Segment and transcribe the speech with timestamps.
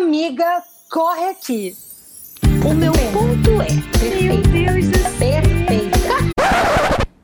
[0.00, 1.76] Amiga, corre aqui.
[2.64, 3.66] O meu ponto é.
[3.98, 4.48] Perfeito.
[4.48, 5.59] Meu Deus do céu.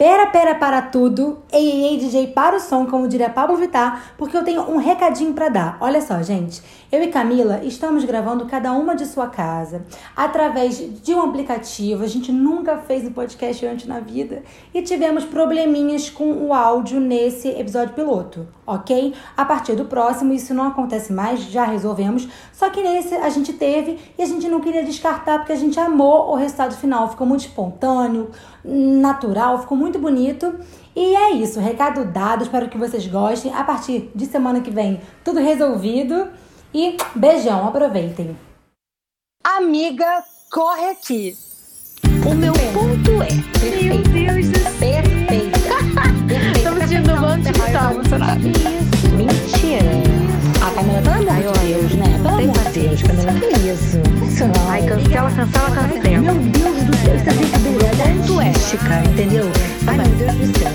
[0.06, 1.38] Pera, pera, para tudo.
[1.52, 4.76] Ei, ei, ei, DJ, para o som, como diria Pablo Vittar, porque eu tenho um
[4.76, 5.78] recadinho para dar.
[5.80, 6.62] Olha só, gente.
[6.92, 12.04] Eu e Camila estamos gravando cada uma de sua casa, através de um aplicativo.
[12.04, 17.00] A gente nunca fez um podcast antes na vida e tivemos probleminhas com o áudio
[17.00, 19.12] nesse episódio piloto, ok?
[19.36, 22.28] A partir do próximo, isso não acontece mais, já resolvemos.
[22.52, 25.80] Só que nesse a gente teve e a gente não queria descartar porque a gente
[25.80, 27.10] amou o resultado final.
[27.10, 28.30] Ficou muito espontâneo,
[28.66, 30.58] natural, ficou muito bonito.
[30.94, 33.54] E é isso, recado dado, espero que vocês gostem.
[33.54, 36.28] A partir de semana que vem, tudo resolvido.
[36.74, 38.36] E beijão, aproveitem.
[39.42, 41.36] Amiga, corre aqui.
[42.28, 43.32] O meu ponto é.
[43.32, 44.10] Meu Perfeito.
[44.10, 45.02] Deus do céu.
[45.02, 45.58] Perfeita.
[46.56, 48.40] Estamos sentindo um monte de tá emocionada.
[48.40, 49.08] Isso.
[49.16, 49.90] Mentira.
[50.60, 51.94] A Camila, pelo amor Ai, de Deus,
[52.76, 53.96] Deus, Camila, que isso?
[54.28, 54.70] Isso não.
[54.70, 56.20] Ai, cancela, cancela, cancela.
[56.20, 57.86] Meu Deus do céu, isso é brincadeira.
[58.44, 58.58] É.
[58.58, 59.50] Chica, entendeu?
[59.86, 60.72] Ai, meu Deus do céu.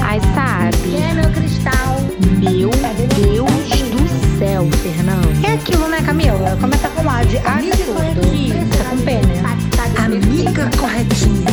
[0.00, 0.96] Ai, sabe?
[0.96, 2.00] É, meu cristal.
[2.38, 5.44] Meu Deus do céu, Fernando.
[5.44, 6.56] É aquilo, né, Camila?
[6.60, 8.54] Começa com A de amiga corretinha.
[8.54, 9.42] Começa com P, né?
[9.98, 11.50] Amiga corretinha.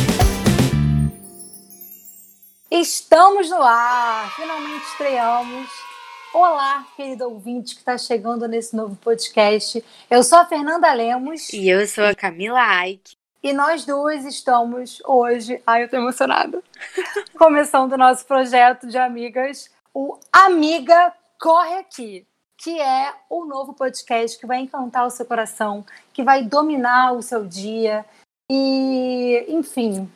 [2.70, 5.91] Estamos no ar, finalmente estreamos.
[6.32, 9.84] Olá, querido ouvinte que está chegando nesse novo podcast.
[10.10, 13.16] Eu sou a Fernanda Lemos E eu sou a Camila Aik.
[13.42, 15.62] e nós duas estamos hoje.
[15.66, 16.62] Ai, eu tô emocionada.
[17.36, 24.38] Começando o nosso projeto de amigas, o Amiga Corre Aqui, que é o novo podcast
[24.38, 28.06] que vai encantar o seu coração, que vai dominar o seu dia.
[28.50, 30.10] E, enfim.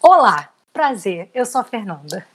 [0.00, 1.30] Olá, prazer.
[1.34, 2.26] Eu sou a Fernanda.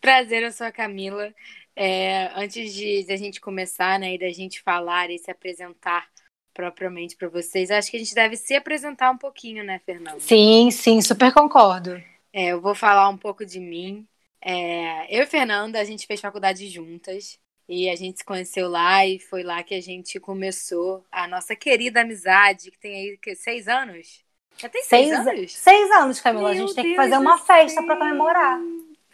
[0.00, 1.32] Prazer, eu sou a Camila.
[1.76, 6.08] É, antes de, de a gente começar, né, e da gente falar e se apresentar
[6.54, 10.20] propriamente para vocês, acho que a gente deve se apresentar um pouquinho, né, Fernanda?
[10.20, 12.02] Sim, sim, super concordo.
[12.32, 14.06] É, eu vou falar um pouco de mim.
[14.40, 17.38] É, eu e Fernanda, a gente fez faculdade juntas
[17.68, 21.56] e a gente se conheceu lá e foi lá que a gente começou a nossa
[21.56, 24.24] querida amizade, que tem aí que, seis anos?
[24.56, 25.52] Já tem seis, Seis, anos?
[25.52, 26.50] seis anos, Camila.
[26.50, 28.58] a Meu gente tem que Deus fazer uma festa para comemorar.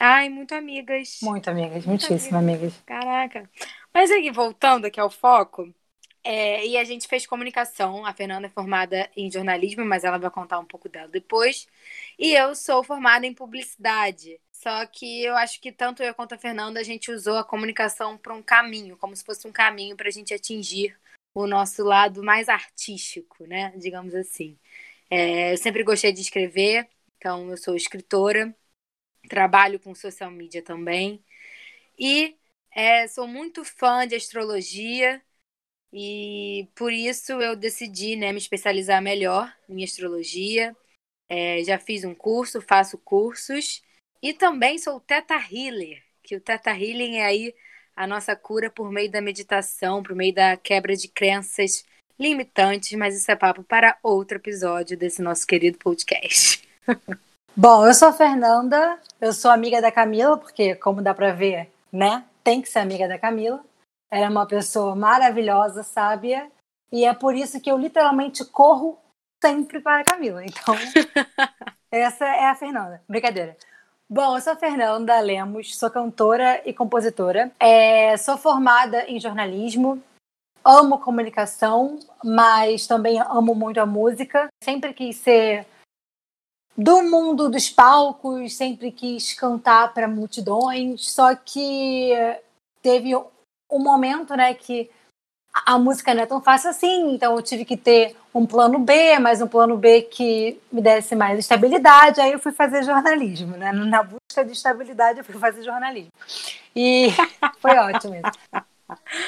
[0.05, 1.21] Ai, muito amigas.
[1.23, 2.75] Muito amigas, muitíssimo amigas.
[2.85, 3.49] Caraca.
[3.95, 5.73] Mas aqui, voltando aqui ao foco,
[6.25, 8.05] é, e a gente fez comunicação.
[8.05, 11.69] A Fernanda é formada em jornalismo, mas ela vai contar um pouco dela depois.
[12.19, 14.41] E eu sou formada em publicidade.
[14.51, 18.19] Só que eu acho que tanto eu quanto a Fernanda, a gente usou a comunicação
[18.19, 20.97] para um caminho, como se fosse um caminho para a gente atingir
[21.33, 23.73] o nosso lado mais artístico, né?
[23.77, 24.59] Digamos assim.
[25.09, 28.53] É, eu sempre gostei de escrever, então eu sou escritora,
[29.28, 31.22] trabalho com social media também.
[31.99, 32.37] E
[32.75, 35.22] é, sou muito fã de astrologia
[35.93, 40.75] e por isso eu decidi né, me especializar melhor em astrologia.
[41.28, 43.83] É, já fiz um curso, faço cursos
[44.22, 47.54] e também sou Teta Healer, que o Teta Healing é aí
[47.94, 51.84] a nossa cura por meio da meditação, por meio da quebra de crenças
[52.19, 56.66] limitantes, mas isso é papo para outro episódio desse nosso querido podcast.
[57.55, 61.71] Bom, eu sou a Fernanda, eu sou amiga da Camila, porque, como dá pra ver,
[61.93, 62.25] né?
[62.43, 63.63] Tem que ser amiga da Camila.
[64.11, 66.51] Ela é uma pessoa maravilhosa, sábia,
[66.91, 68.99] e é por isso que eu literalmente corro
[69.45, 70.43] sempre para a Camila.
[70.43, 70.75] Então,
[71.93, 73.03] essa é a Fernanda.
[73.07, 73.55] Brincadeira.
[74.09, 77.53] Bom, eu sou a Fernanda Lemos, sou cantora e compositora.
[77.61, 80.03] É, sou formada em jornalismo,
[80.65, 84.49] amo comunicação, mas também amo muito a música.
[84.65, 85.67] Sempre quis ser
[86.77, 92.12] do mundo dos palcos, sempre quis cantar para multidões, só que
[92.83, 94.91] teve um momento, né, que
[95.66, 99.19] a música não é tão fácil assim, então eu tive que ter um plano B,
[99.19, 103.71] mas um plano B que me desse mais estabilidade, aí eu fui fazer jornalismo, né,
[103.72, 106.12] na busca de estabilidade eu fui fazer jornalismo.
[106.75, 107.09] E
[107.60, 108.65] foi ótimo isso.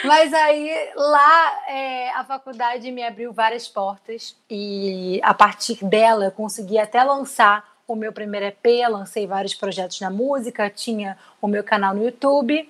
[0.04, 6.32] Mas aí lá é, a faculdade me abriu várias portas e a partir dela eu
[6.32, 11.62] consegui até lançar o meu primeiro EP, lancei vários projetos na música, tinha o meu
[11.62, 12.68] canal no YouTube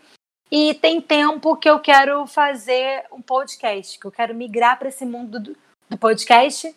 [0.50, 5.05] e tem tempo que eu quero fazer um podcast, que eu quero migrar para esse
[5.05, 5.56] mundo do,
[5.88, 6.75] do podcast.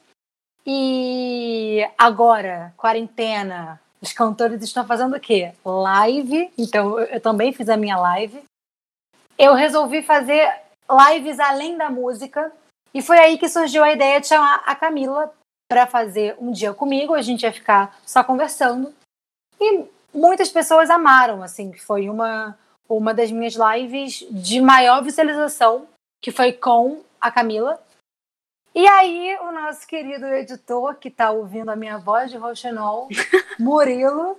[0.65, 5.53] E agora, quarentena, os cantores estão fazendo o quê?
[5.63, 6.51] Live.
[6.57, 8.43] Então eu, eu também fiz a minha live
[9.37, 10.51] eu resolvi fazer
[11.09, 12.51] lives além da música.
[12.93, 15.33] E foi aí que surgiu a ideia de chamar a Camila
[15.69, 17.13] para fazer um dia comigo.
[17.13, 18.93] A gente ia ficar só conversando.
[19.59, 22.57] E muitas pessoas amaram, assim, foi uma,
[22.89, 25.87] uma das minhas lives de maior visualização,
[26.21, 27.81] que foi com a Camila.
[28.73, 33.07] E aí, o nosso querido editor, que está ouvindo a minha voz de roxinol,
[33.59, 34.37] Murilo,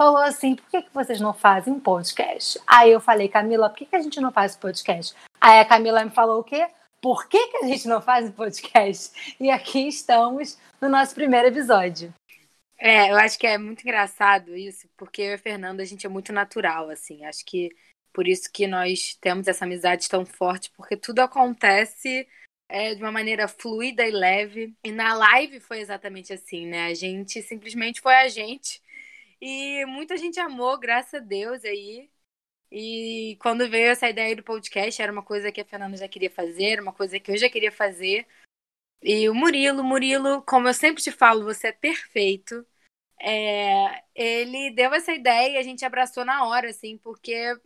[0.00, 2.58] falou assim: por que, que vocês não fazem um podcast?
[2.66, 5.14] Aí eu falei, Camila, por que, que a gente não faz podcast?
[5.38, 6.66] Aí a Camila me falou o quê?
[7.02, 9.36] Por que, que a gente não faz podcast?
[9.38, 12.14] E aqui estamos no nosso primeiro episódio.
[12.78, 16.06] É, eu acho que é muito engraçado isso, porque eu e a Fernanda, a gente
[16.06, 17.26] é muito natural, assim.
[17.26, 17.68] Acho que
[18.10, 22.26] por isso que nós temos essa amizade tão forte, porque tudo acontece
[22.70, 24.74] é, de uma maneira fluida e leve.
[24.82, 26.86] E na live foi exatamente assim, né?
[26.86, 28.80] A gente simplesmente foi a gente.
[29.40, 32.10] E muita gente amou, graças a Deus aí.
[32.70, 36.30] E quando veio essa ideia do podcast, era uma coisa que a Fernanda já queria
[36.30, 38.26] fazer, era uma coisa que eu já queria fazer.
[39.02, 42.64] E o Murilo, Murilo, como eu sempre te falo, você é perfeito.
[43.20, 47.56] É, ele deu essa ideia e a gente abraçou na hora, assim, porque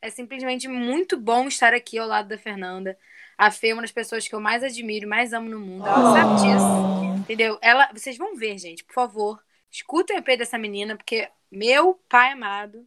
[0.00, 2.98] é simplesmente muito bom estar aqui ao lado da Fernanda.
[3.36, 5.86] A Fê é uma das pessoas que eu mais admiro e mais amo no mundo.
[5.86, 7.20] Ela sabe disso.
[7.20, 7.58] Entendeu?
[7.62, 9.42] Ela, vocês vão ver, gente, por favor.
[9.70, 12.86] Escutem o EP dessa menina, porque meu pai amado.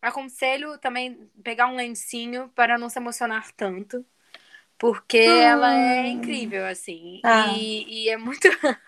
[0.00, 4.04] Aconselho também pegar um lencinho para não se emocionar tanto.
[4.78, 7.20] Porque ela é incrível, assim.
[7.24, 7.48] Ah.
[7.56, 8.46] E, e é muito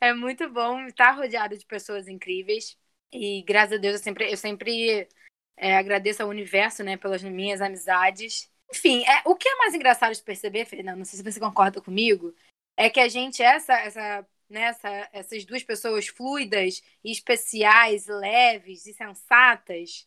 [0.00, 2.78] é muito bom estar rodeada de pessoas incríveis.
[3.12, 5.08] E graças a Deus eu sempre, eu sempre
[5.56, 8.50] é, agradeço ao universo, né, pelas minhas amizades.
[8.72, 11.80] Enfim, é, o que é mais engraçado de perceber, Fernanda, não sei se você concorda
[11.80, 12.32] comigo,
[12.76, 18.92] é que a gente, essa, essa, né, essa, essas duas pessoas fluidas especiais, leves e
[18.92, 20.06] sensatas,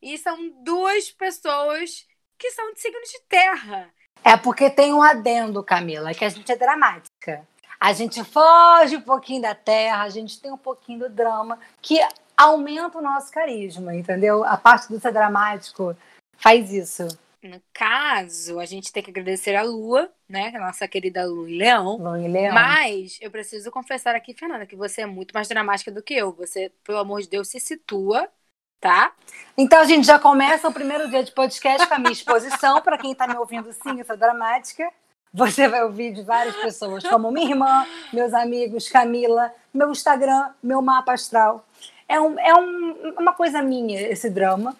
[0.00, 2.06] e são duas pessoas
[2.38, 3.92] que são de signos de terra.
[4.24, 7.46] É porque tem um adendo, Camila, que a gente é dramática.
[7.78, 11.98] A gente foge um pouquinho da terra, a gente tem um pouquinho do drama, que
[12.36, 14.44] aumenta o nosso carisma, entendeu?
[14.44, 15.96] A parte do ser dramático
[16.36, 17.08] faz isso.
[17.42, 20.52] No caso, a gente tem que agradecer a Lua, né?
[20.54, 21.96] A nossa querida Lua e Leão.
[21.96, 22.52] Lua e Leão.
[22.52, 26.32] Mas eu preciso confessar aqui, Fernanda, que você é muito mais dramática do que eu.
[26.32, 28.28] Você, pelo amor de Deus, se situa,
[28.78, 29.14] tá?
[29.56, 32.82] Então a gente já começa o primeiro dia de podcast com a minha exposição.
[32.82, 34.90] Para quem está me ouvindo, sim, eu sou dramática.
[35.32, 40.82] Você vai ouvir de várias pessoas, como minha irmã, meus amigos, Camila, meu Instagram, meu
[40.82, 41.66] mapa astral.
[42.06, 44.76] É, um, é um, uma coisa minha esse drama.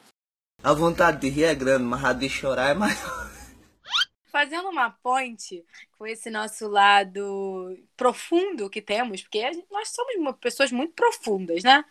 [0.62, 3.30] A vontade de rir é grande, mas a de chorar é maior.
[4.30, 5.64] Fazendo uma ponte
[5.98, 11.84] com esse nosso lado profundo que temos, porque nós somos pessoas muito profundas, né?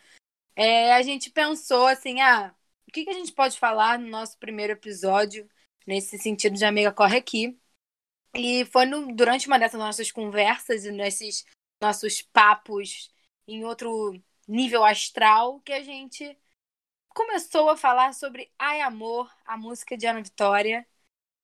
[0.56, 2.54] É, a gente pensou assim, ah,
[2.88, 5.50] o que, que a gente pode falar no nosso primeiro episódio,
[5.86, 7.58] nesse sentido de Amiga Corre Aqui?
[8.36, 11.44] E foi no- durante uma dessas nossas conversas e nesses
[11.82, 13.10] nossos papos
[13.48, 14.14] em outro
[14.48, 16.38] nível astral que a gente
[17.20, 20.88] começou a falar sobre Ai Amor, a música de Ana Vitória,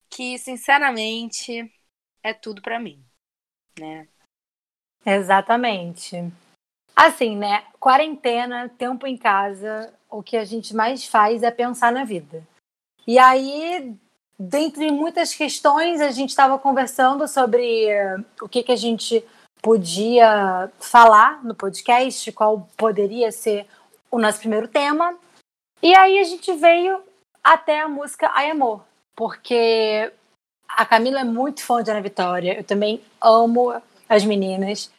[0.10, 1.69] que sinceramente
[2.24, 3.04] é tudo pra mim,
[3.77, 4.07] né?
[5.06, 6.31] Exatamente.
[6.95, 7.66] Assim, né?
[7.77, 12.42] Quarentena, tempo em casa, o que a gente mais faz é pensar na vida.
[13.06, 13.94] E aí,
[14.39, 17.89] dentre muitas questões, a gente estava conversando sobre
[18.42, 19.22] o que, que a gente
[19.62, 23.68] podia falar no podcast, qual poderia ser
[24.10, 25.19] o nosso primeiro tema.
[25.81, 27.01] E aí a gente veio
[27.44, 28.83] até a música Ai Amor,
[29.16, 30.12] porque
[30.68, 33.74] a Camila é muito fã de Ana Vitória, eu também amo
[34.10, 34.91] as meninas.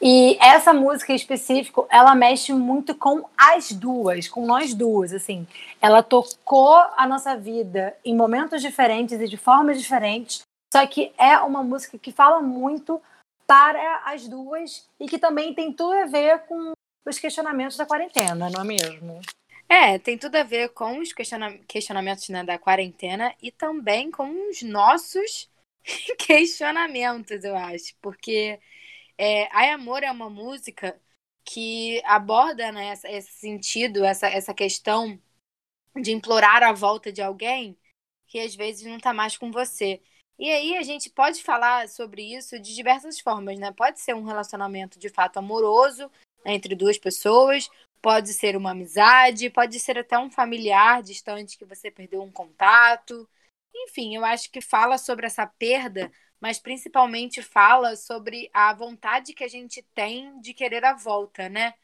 [0.00, 5.46] E essa música em específico, ela mexe muito com as duas, com nós duas, assim.
[5.80, 10.42] Ela tocou a nossa vida em momentos diferentes e de formas diferentes,
[10.72, 13.00] só que é uma música que fala muito
[13.46, 16.72] para as duas e que também tem tudo a ver com
[17.06, 19.20] os questionamentos da quarentena, não é mesmo?
[19.68, 24.48] É, tem tudo a ver com os questiona- questionamentos né, da quarentena e também com
[24.48, 25.50] os nossos
[26.18, 27.94] questionamentos, eu acho.
[28.00, 28.60] Porque
[29.18, 31.00] é, Ai Amor é uma música
[31.44, 35.20] que aborda né, esse sentido, essa, essa questão
[36.00, 37.76] de implorar a volta de alguém
[38.26, 40.02] que às vezes não tá mais com você.
[40.38, 43.72] E aí a gente pode falar sobre isso de diversas formas, né?
[43.72, 46.10] Pode ser um relacionamento de fato amoroso
[46.44, 47.70] entre duas pessoas,
[48.06, 53.28] pode ser uma amizade, pode ser até um familiar distante que você perdeu um contato.
[53.74, 56.08] Enfim, eu acho que fala sobre essa perda,
[56.40, 61.74] mas principalmente fala sobre a vontade que a gente tem de querer a volta, né?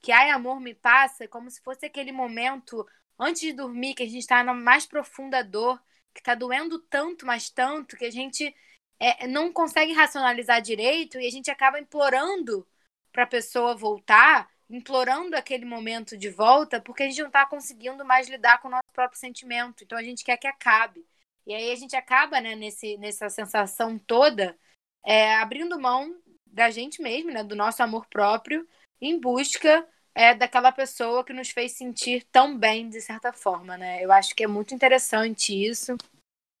[0.00, 2.84] Que ai amor me passa como se fosse aquele momento
[3.16, 5.80] antes de dormir que a gente está na mais profunda dor,
[6.12, 8.52] que tá doendo tanto, mas tanto que a gente
[8.98, 12.66] é, não consegue racionalizar direito e a gente acaba implorando
[13.12, 18.04] para a pessoa voltar, implorando aquele momento de volta, porque a gente não está conseguindo
[18.04, 19.84] mais lidar com o nosso próprio sentimento.
[19.84, 21.06] Então a gente quer que acabe.
[21.46, 24.56] E aí a gente acaba, né, nesse, nessa sensação toda,
[25.04, 26.14] é, abrindo mão
[26.46, 28.68] da gente mesmo, né, do nosso amor próprio,
[29.00, 34.04] em busca é, daquela pessoa que nos fez sentir tão bem, de certa forma, né?
[34.04, 35.96] Eu acho que é muito interessante isso.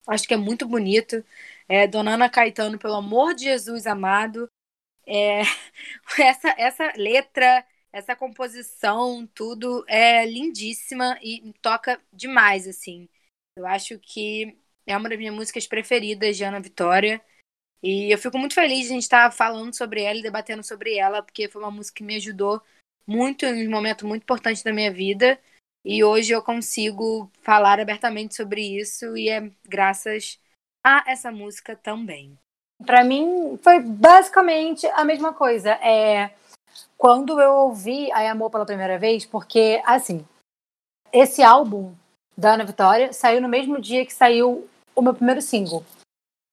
[0.06, 1.24] Acho que é muito bonito.
[1.68, 4.48] É, Dona Ana Caetano, pelo amor de Jesus amado,
[5.06, 5.42] é,
[6.20, 13.08] essa, essa letra, essa composição, tudo é lindíssima e toca demais, assim.
[13.56, 17.20] Eu acho que é uma das minhas músicas preferidas de Ana Vitória.
[17.82, 20.96] E eu fico muito feliz de a gente estar falando sobre ela e debatendo sobre
[20.96, 22.60] ela, porque foi uma música que me ajudou
[23.06, 25.38] muito em um momento muito importante da minha vida.
[25.84, 30.38] E hoje eu consigo falar abertamente sobre isso e é graças
[30.84, 32.36] a essa música também.
[32.84, 35.70] Para mim foi basicamente a mesma coisa.
[35.82, 36.30] É
[36.98, 40.26] quando eu ouvi a Amor pela primeira vez, porque assim,
[41.12, 41.94] esse álbum
[42.36, 45.84] da Ana Vitória saiu no mesmo dia que saiu o meu primeiro single.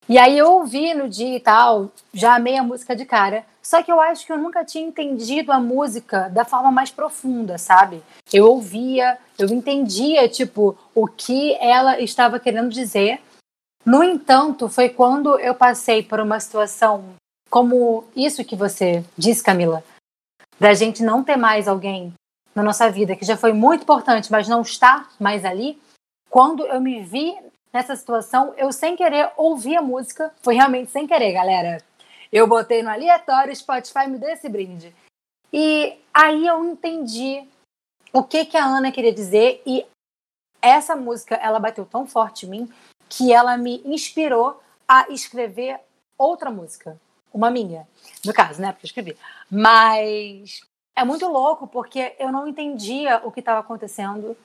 [0.07, 3.43] E aí eu ouvi no dia e tal, já amei a música de cara.
[3.59, 7.57] Só que eu acho que eu nunca tinha entendido a música da forma mais profunda,
[7.57, 8.03] sabe?
[8.31, 13.19] Eu ouvia, eu entendia, tipo, o que ela estava querendo dizer.
[13.83, 17.15] No entanto, foi quando eu passei por uma situação
[17.49, 19.83] como isso que você disse, Camila,
[20.59, 22.13] da gente não ter mais alguém
[22.53, 25.79] na nossa vida que já foi muito importante, mas não está mais ali.
[26.29, 27.37] Quando eu me vi
[27.73, 30.33] nessa situação, eu sem querer ouvi a música.
[30.41, 31.83] Foi realmente sem querer, galera.
[32.31, 34.95] Eu botei no aleatório, Spotify me deu esse brinde.
[35.51, 37.45] E aí eu entendi
[38.13, 39.85] o que, que a Ana queria dizer e
[40.61, 42.73] essa música, ela bateu tão forte em mim
[43.07, 45.79] que ela me inspirou a escrever
[46.17, 46.99] outra música.
[47.35, 47.85] Uma minha,
[48.23, 48.71] no caso, né?
[48.71, 49.17] Porque eu escrevi.
[49.51, 50.61] Mas
[50.95, 54.37] é muito louco porque eu não entendia o que estava acontecendo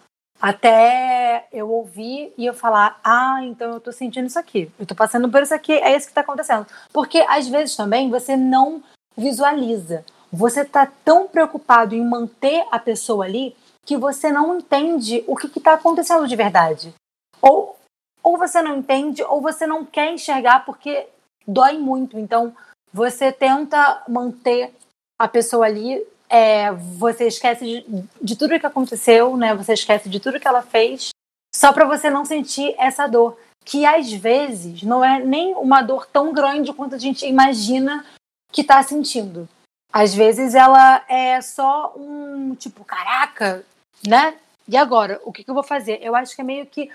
[0.43, 4.95] até eu ouvir e eu falar, ah, então eu tô sentindo isso aqui, eu tô
[4.97, 6.67] passando por isso aqui, é isso que tá acontecendo.
[6.93, 8.83] Porque às vezes também você não
[9.17, 10.05] visualiza.
[10.33, 13.55] Você tá tão preocupado em manter a pessoa ali
[13.87, 16.93] que você não entende o que, que tá acontecendo de verdade.
[17.41, 17.77] Ou,
[18.21, 21.07] ou você não entende, ou você não quer enxergar porque
[21.47, 22.19] dói muito.
[22.19, 22.53] Então
[22.93, 24.73] você tenta manter
[25.19, 29.55] a pessoa ali é, você esquece de, de tudo que aconteceu, né?
[29.55, 31.11] Você esquece de tudo que ela fez,
[31.55, 36.07] só para você não sentir essa dor, que às vezes não é nem uma dor
[36.07, 38.07] tão grande quanto a gente imagina
[38.53, 39.49] que tá sentindo.
[39.93, 43.65] Às vezes ela é só um tipo, caraca,
[44.07, 44.39] né?
[44.69, 45.21] E agora?
[45.25, 45.99] O que, que eu vou fazer?
[46.01, 46.89] Eu acho que é meio que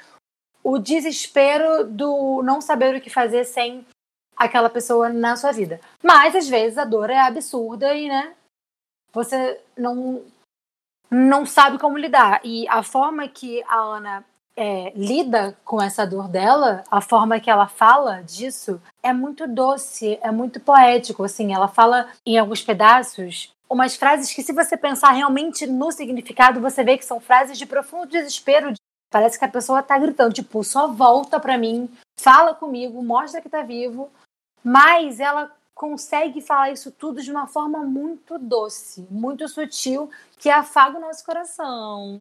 [0.63, 3.85] o desespero do não saber o que fazer sem
[4.35, 5.79] aquela pessoa na sua vida.
[6.03, 8.33] Mas às vezes a dor é absurda e, né?
[9.15, 10.21] você não
[11.09, 12.41] não sabe como lidar.
[12.43, 14.25] E a forma que a Ana
[14.57, 20.19] é, lida com essa dor dela, a forma que ela fala disso, é muito doce,
[20.21, 21.23] é muito poético.
[21.23, 26.59] Assim, ela fala em alguns pedaços umas frases que, se você pensar realmente no significado,
[26.59, 28.73] você vê que são frases de profundo desespero.
[29.09, 31.89] Parece que a pessoa tá gritando, tipo, só volta pra mim,
[32.19, 34.09] fala comigo, mostra que tá vivo.
[34.65, 40.97] Mas ela consegue falar isso tudo de uma forma muito doce, muito sutil, que afaga
[40.97, 42.17] o nosso coração.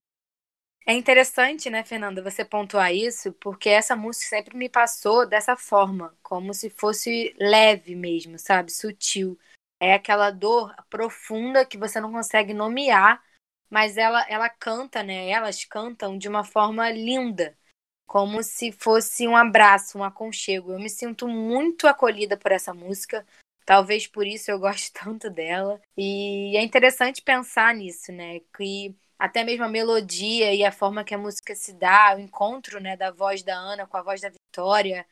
[0.87, 6.15] É interessante, né, Fernanda, você pontuar isso, porque essa música sempre me passou dessa forma,
[6.23, 8.71] como se fosse leve mesmo, sabe?
[8.71, 9.39] Sutil.
[9.81, 13.23] É aquela dor profunda que você não consegue nomear,
[13.71, 15.29] mas ela, ela canta, né?
[15.31, 17.57] Elas cantam de uma forma linda,
[18.07, 20.73] como se fosse um abraço, um aconchego.
[20.73, 23.25] Eu me sinto muito acolhida por essa música,
[23.65, 25.81] Talvez por isso eu goste tanto dela.
[25.97, 28.41] E é interessante pensar nisso, né?
[28.57, 32.81] Que até mesmo a melodia e a forma que a música se dá, o encontro
[32.81, 35.07] né, da voz da Ana com a voz da Vitória,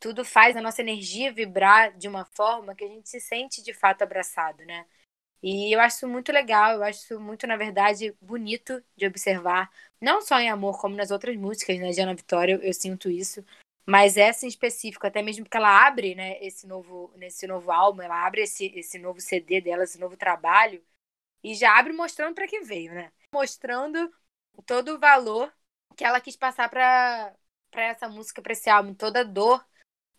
[0.00, 3.74] tudo faz a nossa energia vibrar de uma forma que a gente se sente de
[3.74, 4.86] fato abraçado, né?
[5.42, 10.38] E eu acho muito legal, eu acho muito, na verdade, bonito de observar, não só
[10.38, 13.44] em Amor, como nas outras músicas, né, de Ana Vitória, eu, eu sinto isso.
[13.86, 18.02] Mas essa em específico, até mesmo porque ela abre, né, esse novo, nesse novo álbum,
[18.02, 20.84] ela abre esse, esse novo CD dela, esse novo trabalho,
[21.42, 23.12] e já abre mostrando para que veio, né?
[23.32, 24.12] Mostrando
[24.66, 25.52] todo o valor
[25.96, 27.34] que ela quis passar para
[27.74, 29.64] essa música, para esse álbum, toda dor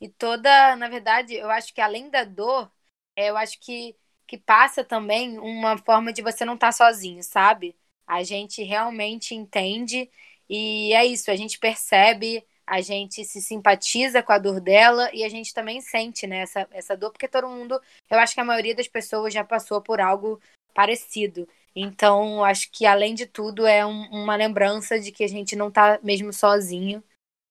[0.01, 2.71] e toda, na verdade, eu acho que além da dor,
[3.15, 3.98] é, eu acho que
[4.29, 7.75] que passa também uma forma de você não estar tá sozinho, sabe?
[8.10, 10.10] A gente realmente entende
[10.50, 15.24] e é isso, a gente percebe a gente se simpatiza com a dor dela e
[15.24, 18.46] a gente também sente né, essa, essa dor, porque todo mundo, eu acho que a
[18.46, 20.39] maioria das pessoas já passou por algo
[20.72, 21.48] parecido.
[21.75, 25.70] Então, acho que além de tudo é um, uma lembrança de que a gente não
[25.70, 27.04] está mesmo sozinho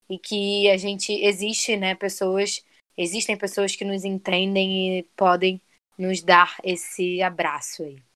[0.08, 2.64] e que a gente existe, né, pessoas,
[2.96, 5.60] existem pessoas que nos entendem e podem
[5.98, 8.07] nos dar esse abraço aí.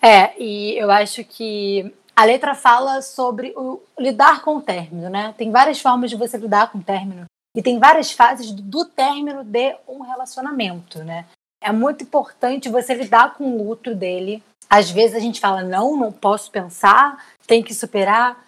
[0.00, 5.34] É, e eu acho que a letra fala sobre o lidar com o término, né?
[5.36, 9.42] Tem várias formas de você lidar com o término e tem várias fases do término
[9.44, 11.26] de um relacionamento, né?
[11.60, 14.42] É muito importante você lidar com o luto dele.
[14.70, 18.44] Às vezes a gente fala, não, não posso pensar, tem que superar.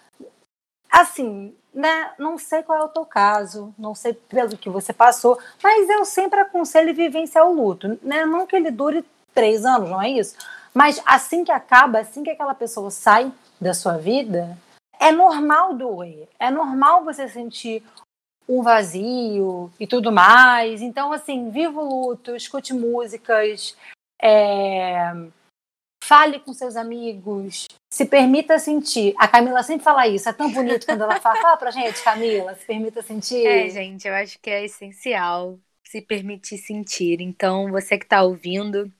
[0.89, 2.11] Assim, né?
[2.17, 6.05] Não sei qual é o teu caso, não sei pelo que você passou, mas eu
[6.05, 8.25] sempre aconselho vivenciar o luto, né?
[8.25, 9.03] Não que ele dure
[9.33, 10.35] três anos, não é isso?
[10.73, 14.57] Mas assim que acaba, assim que aquela pessoa sai da sua vida,
[14.99, 17.83] é normal doer, é normal você sentir
[18.47, 20.81] um vazio e tudo mais.
[20.81, 23.75] Então, assim, viva o luto, escute músicas,
[24.21, 25.11] é...
[26.03, 29.13] fale com seus amigos, se permita sentir.
[29.17, 32.55] A Camila sempre fala isso, é tão bonito quando ela fala, fala pra gente, Camila,
[32.55, 33.45] se permita sentir.
[33.45, 37.19] É, gente, eu acho que é essencial se permitir sentir.
[37.19, 38.91] Então, você que tá ouvindo,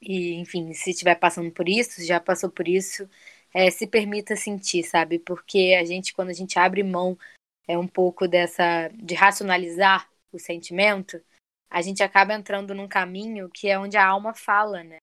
[0.00, 3.08] e enfim, se estiver passando por isso, já passou por isso,
[3.54, 5.18] é, se permita sentir, sabe?
[5.18, 7.18] Porque a gente, quando a gente abre mão
[7.68, 11.22] é um pouco dessa de racionalizar o sentimento,
[11.70, 14.98] a gente acaba entrando num caminho que é onde a alma fala, né?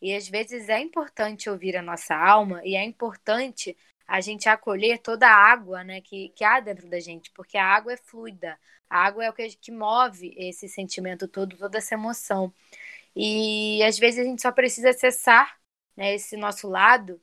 [0.00, 3.76] E às vezes é importante ouvir a nossa alma e é importante
[4.06, 7.64] a gente acolher toda a água né, que, que há dentro da gente, porque a
[7.64, 11.94] água é fluida, a água é o que, que move esse sentimento todo, toda essa
[11.94, 12.52] emoção.
[13.16, 15.58] E às vezes a gente só precisa acessar
[15.96, 17.20] né, esse nosso lado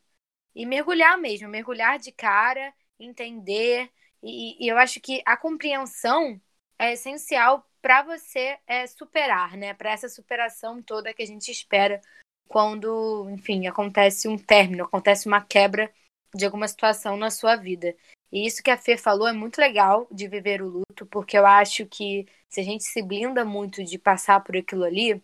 [0.55, 3.89] e mergulhar mesmo, mergulhar de cara, entender
[4.23, 6.41] e, e eu acho que a compreensão
[6.79, 9.73] é essencial para você é, superar, né?
[9.73, 11.99] Para essa superação toda que a gente espera
[12.47, 15.93] quando, enfim, acontece um término, acontece uma quebra
[16.33, 17.95] de alguma situação na sua vida.
[18.31, 21.45] E isso que a Fê falou é muito legal de viver o luto, porque eu
[21.45, 25.21] acho que se a gente se blinda muito de passar por aquilo ali,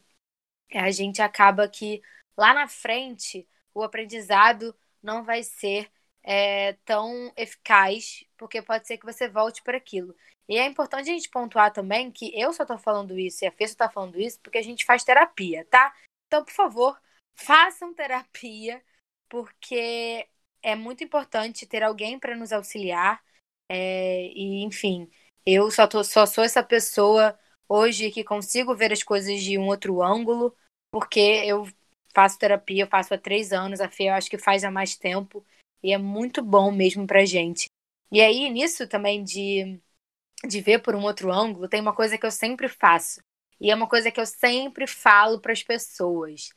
[0.74, 2.02] a gente acaba que
[2.38, 5.90] lá na frente o aprendizado não vai ser
[6.24, 10.16] é, tão eficaz, porque pode ser que você volte para aquilo.
[10.48, 13.52] E é importante a gente pontuar também que eu só tô falando isso e a
[13.52, 15.94] Fê só tá falando isso porque a gente faz terapia, tá?
[16.28, 17.00] Então, por favor,
[17.36, 18.84] façam terapia,
[19.30, 20.28] porque
[20.62, 23.24] é muito importante ter alguém para nos auxiliar.
[23.70, 25.10] É, e, enfim,
[25.46, 27.38] eu só, tô, só sou essa pessoa
[27.70, 30.56] hoje que consigo ver as coisas de um outro ângulo,
[30.92, 31.68] porque eu
[32.14, 34.96] faço terapia, eu faço há três anos, a Fê eu acho que faz há mais
[34.96, 35.46] tempo.
[35.82, 37.70] E é muito bom mesmo pra gente.
[38.12, 39.80] E aí, nisso também de,
[40.46, 43.22] de ver por um outro ângulo, tem uma coisa que eu sempre faço.
[43.62, 46.50] E é uma coisa que eu sempre falo para as pessoas.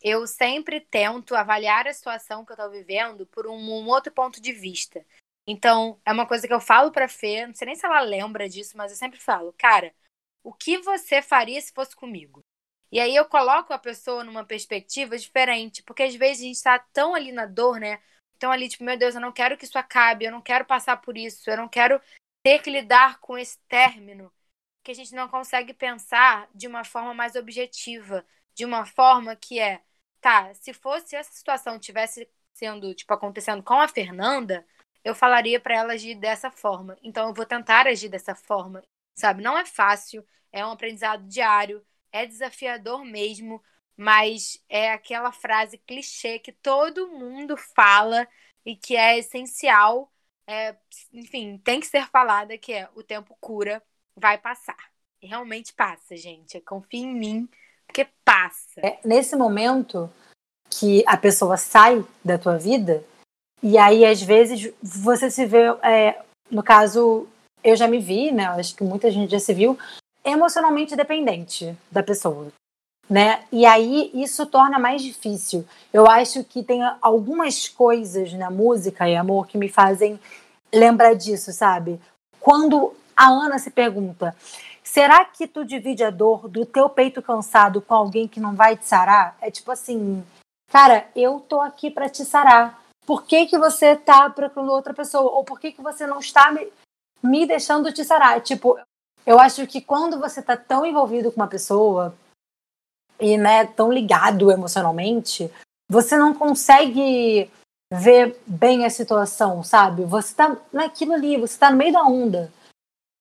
[0.00, 4.40] Eu sempre tento avaliar a situação que eu estou vivendo por um, um, outro ponto
[4.40, 5.04] de vista.
[5.46, 8.48] Então, é uma coisa que eu falo pra Fê, não sei nem se ela lembra
[8.48, 9.92] disso, mas eu sempre falo, cara,
[10.42, 12.44] o que você faria se fosse comigo?
[12.90, 16.78] E aí eu coloco a pessoa numa perspectiva diferente, porque às vezes a gente está
[16.78, 18.00] tão ali na dor, né?
[18.36, 20.96] Então, ali, tipo, meu Deus, eu não quero que isso acabe, eu não quero passar
[20.98, 22.00] por isso, eu não quero
[22.42, 24.32] ter que lidar com esse término,
[24.82, 28.24] que a gente não consegue pensar de uma forma mais objetiva,
[28.54, 29.82] de uma forma que é,
[30.20, 34.66] tá, se fosse essa situação tivesse sendo, tipo, acontecendo com a Fernanda,
[35.04, 36.96] eu falaria para ela agir dessa forma.
[37.02, 38.82] Então, eu vou tentar agir dessa forma,
[39.18, 39.42] sabe?
[39.42, 43.62] Não é fácil, é um aprendizado diário, é desafiador mesmo,
[43.96, 48.26] mas é aquela frase clichê que todo mundo fala
[48.64, 50.12] e que é essencial,
[50.46, 50.76] é,
[51.12, 53.82] enfim, tem que ser falada, que é o tempo cura,
[54.16, 54.76] vai passar.
[55.20, 56.60] E realmente passa, gente.
[56.60, 57.48] Confia em mim,
[57.86, 58.80] porque passa.
[58.80, 60.10] É, nesse momento
[60.70, 63.04] que a pessoa sai da tua vida,
[63.62, 67.28] e aí às vezes você se vê, é, no caso,
[67.62, 68.46] eu já me vi, né?
[68.46, 69.78] Acho que muita gente já se viu,
[70.24, 72.52] emocionalmente dependente da pessoa
[73.08, 73.44] né?
[73.50, 75.66] E aí isso torna mais difícil.
[75.92, 80.20] Eu acho que tem algumas coisas na música e amor que me fazem
[80.72, 82.00] lembrar disso, sabe?
[82.38, 84.36] Quando a Ana se pergunta:
[84.84, 88.76] será que tu divide a dor do teu peito cansado com alguém que não vai
[88.76, 89.36] te sarar?
[89.40, 90.22] É tipo assim,
[90.70, 92.78] cara, eu tô aqui para te sarar.
[93.06, 95.32] Por que, que você tá procurando outra pessoa?
[95.32, 96.70] Ou por que, que você não está me,
[97.22, 98.40] me deixando te sarar?
[98.40, 98.78] Tipo,
[99.26, 102.14] eu acho que quando você tá tão envolvido com uma pessoa,
[103.20, 105.50] e né, tão ligado emocionalmente,
[105.90, 107.50] você não consegue
[107.92, 110.04] ver bem a situação, sabe?
[110.04, 112.52] Você tá naquilo ali, você tá no meio da onda.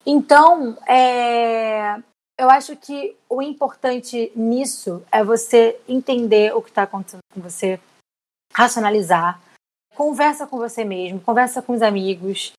[0.05, 1.95] Então, é,
[2.37, 7.79] eu acho que o importante nisso é você entender o que está acontecendo com você,
[8.53, 9.41] racionalizar,
[9.95, 12.51] conversa com você mesmo, conversa com os amigos,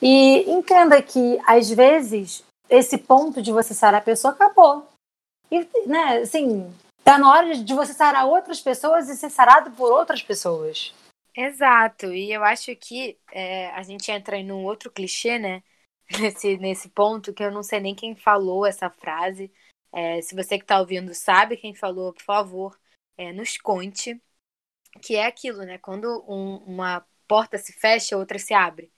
[0.00, 4.86] E entenda que, às vezes, esse ponto de você sarar a pessoa acabou.
[5.50, 9.90] E, né, assim, tá na hora de você sarar outras pessoas e ser sarado por
[9.92, 10.94] outras pessoas.
[11.36, 15.62] Exato, e eu acho que é, a gente entra em um outro clichê, né?
[16.20, 19.52] Nesse, nesse ponto, que eu não sei nem quem falou essa frase.
[19.92, 22.78] É, se você que está ouvindo sabe quem falou, por favor,
[23.18, 24.22] é, nos conte.
[25.02, 25.78] Que é aquilo, né?
[25.78, 28.92] Quando um, uma porta se fecha, outra se abre.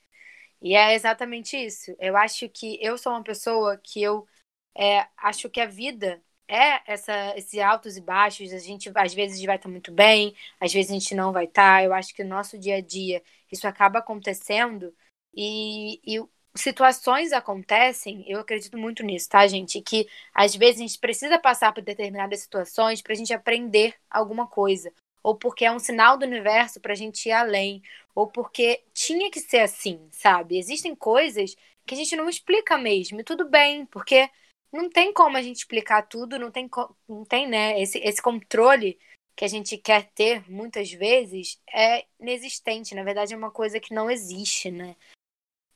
[0.61, 1.95] E é exatamente isso.
[1.99, 4.27] Eu acho que eu sou uma pessoa que eu
[4.75, 8.51] é, acho que a vida é essa, esses altos e baixos.
[8.53, 11.83] A gente às vezes vai estar muito bem, às vezes a gente não vai estar.
[11.83, 14.93] Eu acho que no nosso dia a dia isso acaba acontecendo
[15.33, 16.23] e, e
[16.55, 18.23] situações acontecem.
[18.29, 19.81] Eu acredito muito nisso, tá, gente?
[19.81, 24.47] Que às vezes a gente precisa passar por determinadas situações para a gente aprender alguma
[24.47, 24.91] coisa,
[25.23, 27.81] ou porque é um sinal do universo para a gente ir além,
[28.15, 30.57] ou porque tinha que ser assim, sabe?
[30.57, 31.55] Existem coisas
[31.85, 34.29] que a gente não explica mesmo, e tudo bem, porque
[34.71, 36.69] não tem como a gente explicar tudo, não tem,
[37.07, 38.99] não tem né, esse, esse controle
[39.35, 42.93] que a gente quer ter muitas vezes é inexistente.
[42.93, 44.95] Na verdade, é uma coisa que não existe, né?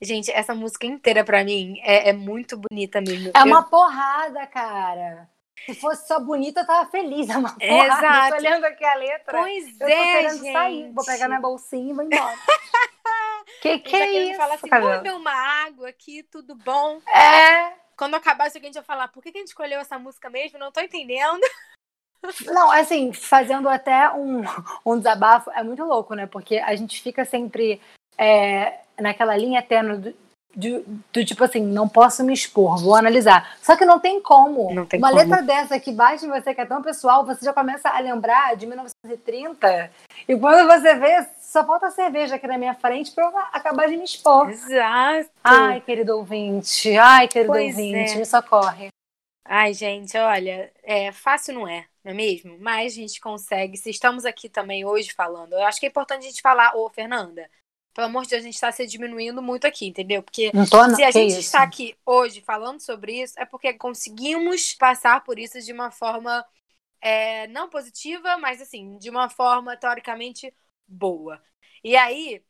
[0.01, 3.31] Gente, essa música inteira para mim é, é, muito bonita mesmo.
[3.33, 5.29] É uma porrada, cara.
[5.65, 7.29] Se fosse só bonita, eu tava feliz.
[7.29, 8.05] É uma porrada.
[8.05, 8.29] Exato.
[8.29, 9.39] Tô olhando aqui a letra.
[9.39, 10.51] Pois eu tô é, querendo gente.
[10.51, 10.91] sair.
[10.91, 12.37] Vou pegar minha bolsinha e vou embora.
[13.61, 14.37] que que é isso?
[14.37, 15.33] falar assim, vou beber uma
[15.65, 16.99] água aqui, tudo bom?
[17.07, 17.73] É.
[17.95, 20.29] Quando acabar isso a gente vai falar, por que, que a gente escolheu essa música
[20.29, 20.59] mesmo?
[20.59, 21.41] Não tô entendendo.
[22.45, 24.43] Não, assim, fazendo até um,
[24.85, 26.25] um desabafo, é muito louco, né?
[26.25, 27.81] Porque a gente fica sempre
[28.17, 30.15] é, naquela linha eterna
[30.55, 33.57] do, do, tipo assim, não posso me expor, vou analisar.
[33.61, 34.73] Só que não tem como.
[34.73, 35.21] Não tem Uma como.
[35.21, 38.55] letra dessa que bate em você, que é tão pessoal, você já começa a lembrar
[38.55, 39.91] de 1930.
[40.27, 43.97] E quando você vê, só falta cerveja aqui na minha frente pra eu acabar de
[43.97, 44.49] me expor.
[44.49, 45.29] Exato.
[45.43, 48.17] Ai, querido ouvinte, ai, querido Pois ouvinte, é.
[48.17, 48.87] me socorre.
[49.45, 52.57] Ai, gente, olha, é fácil não é, não é mesmo?
[52.59, 53.77] Mas a gente consegue.
[53.77, 56.89] Se estamos aqui também hoje falando, eu acho que é importante a gente falar, ô,
[56.89, 57.49] Fernanda,
[57.93, 60.23] pelo amor de Deus, a gente está se diminuindo muito aqui, entendeu?
[60.23, 61.39] Porque Não se a que gente isso?
[61.39, 66.45] está aqui hoje falando sobre isso, é porque conseguimos passar por isso de uma forma
[67.01, 70.53] é, não positiva, mas assim, de uma forma teoricamente
[70.87, 71.41] boa.
[71.83, 72.43] E aí,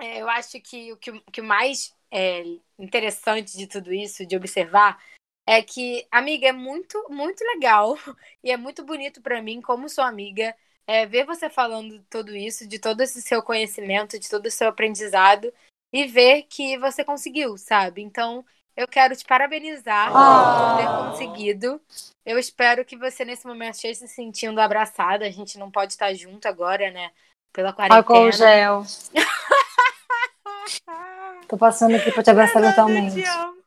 [0.00, 2.42] é, eu acho que o que, que mais é
[2.78, 5.02] interessante de tudo isso, de observar,
[5.46, 7.96] é que, amiga, é muito, muito legal
[8.42, 10.54] e é muito bonito pra mim, como sua amiga,
[10.86, 14.68] é, ver você falando tudo isso, de todo esse seu conhecimento, de todo o seu
[14.68, 15.52] aprendizado
[15.92, 18.02] e ver que você conseguiu, sabe?
[18.02, 18.44] Então,
[18.76, 21.08] eu quero te parabenizar por ter Ah.
[21.10, 21.80] conseguido.
[22.24, 25.26] Eu espero que você, nesse momento, esteja se sentindo abraçada.
[25.26, 27.10] A gente não pode estar junto agora, né?
[27.52, 28.32] Pela Álcool quarentena.
[28.32, 28.82] gel.
[31.48, 33.20] Tô passando aqui pra te abraçar mentalmente.
[33.20, 33.62] te amo.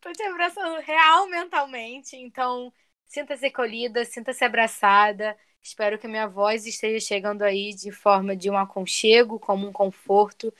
[0.00, 2.16] Tô te abraçando real mentalmente.
[2.16, 2.72] Então,
[3.06, 5.36] sinta-se acolhida, sinta-se abraçada.
[5.62, 10.52] Espero que minha voz esteja chegando aí de forma de um aconchego, como um conforto.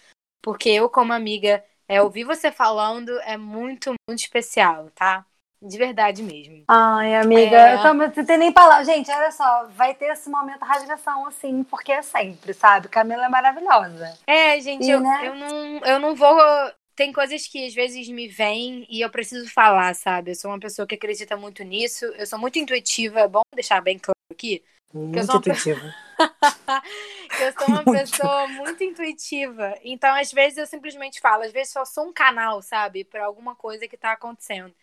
[0.42, 5.24] Porque eu, como amiga, é, ouvir você falando é muito, muito especial, tá?
[5.60, 6.64] De verdade mesmo.
[6.68, 7.74] Ai, amiga, É.
[7.74, 8.84] eu tô, não tem nem palavra.
[8.84, 12.88] Gente, olha só, vai ter esse momento rasgação, assim, porque é sempre, sabe?
[12.88, 14.16] Camila é maravilhosa.
[14.26, 15.26] É, gente, E, eu, né?
[15.26, 16.38] eu, não, eu não vou.
[16.94, 20.32] Tem coisas que às vezes me vêm e eu preciso falar, sabe?
[20.32, 22.04] Eu sou uma pessoa que acredita muito nisso.
[22.04, 24.62] Eu sou muito intuitiva, é bom deixar bem claro aqui.
[24.92, 25.80] Muito sou uma intuitivo.
[27.40, 29.74] Eu sou uma pessoa muito intuitiva.
[29.82, 33.54] Então, às vezes, eu simplesmente falo, às vezes só sou um canal, sabe, para alguma
[33.54, 34.74] coisa que tá acontecendo.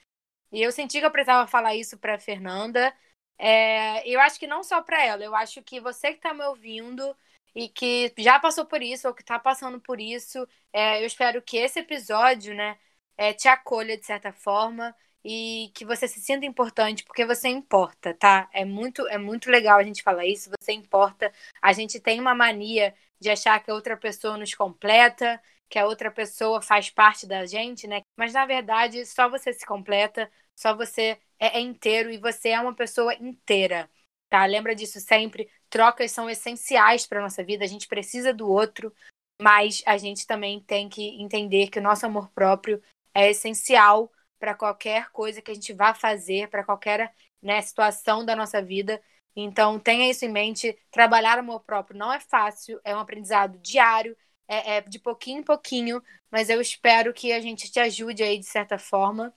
[0.52, 2.94] E eu senti que eu precisava falar isso pra Fernanda.
[3.38, 6.46] É, eu acho que não só pra ela, eu acho que você que tá me
[6.46, 7.16] ouvindo
[7.54, 11.42] e que já passou por isso ou que tá passando por isso, é, eu espero
[11.42, 12.78] que esse episódio, né,
[13.18, 14.96] é, te acolha de certa forma
[15.28, 18.48] e que você se sinta importante, porque você importa, tá?
[18.54, 21.34] É muito, é muito legal a gente falar isso, você importa.
[21.60, 25.88] A gente tem uma mania de achar que a outra pessoa nos completa, que a
[25.88, 28.02] outra pessoa faz parte da gente, né?
[28.16, 32.62] Mas na verdade, só você se completa, só você é, é inteiro e você é
[32.62, 33.90] uma pessoa inteira,
[34.30, 34.46] tá?
[34.46, 35.50] Lembra disso sempre.
[35.72, 38.94] Trocas são essenciais para nossa vida, a gente precisa do outro,
[39.42, 42.80] mas a gente também tem que entender que o nosso amor próprio
[43.12, 44.12] é essencial
[44.46, 49.02] para qualquer coisa que a gente vá fazer, para qualquer né, situação da nossa vida.
[49.36, 50.78] Então, tenha isso em mente.
[50.92, 54.16] Trabalhar amor próprio não é fácil, é um aprendizado diário,
[54.48, 58.38] é, é de pouquinho em pouquinho, mas eu espero que a gente te ajude aí
[58.38, 59.34] de certa forma,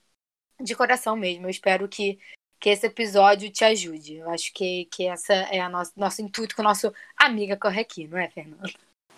[0.60, 1.46] de coração mesmo.
[1.46, 2.18] Eu espero que,
[2.60, 4.16] que esse episódio te ajude.
[4.16, 7.80] Eu acho que, que essa é a nosso, nosso intuito com o nosso amiga corre
[7.80, 8.70] aqui, não é, Fernanda?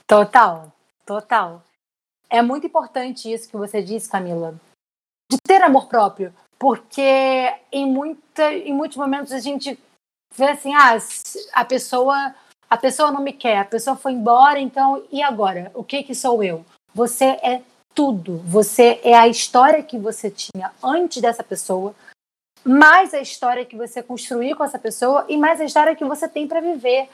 [0.07, 0.73] Total,
[1.05, 1.65] total.
[2.29, 4.57] é muito importante isso que você disse, Camila,
[5.31, 9.79] de ter amor próprio, porque em, muita, em muitos momentos a gente
[10.35, 10.99] vê assim, ah,
[11.53, 12.35] a pessoa,
[12.69, 15.71] a pessoa não me quer, a pessoa foi embora, então e agora?
[15.73, 16.65] O que que sou eu?
[16.93, 17.63] Você é
[17.95, 18.39] tudo.
[18.39, 21.95] Você é a história que você tinha antes dessa pessoa,
[22.65, 26.29] mais a história que você construiu com essa pessoa e mais a história que você
[26.29, 27.09] tem para viver,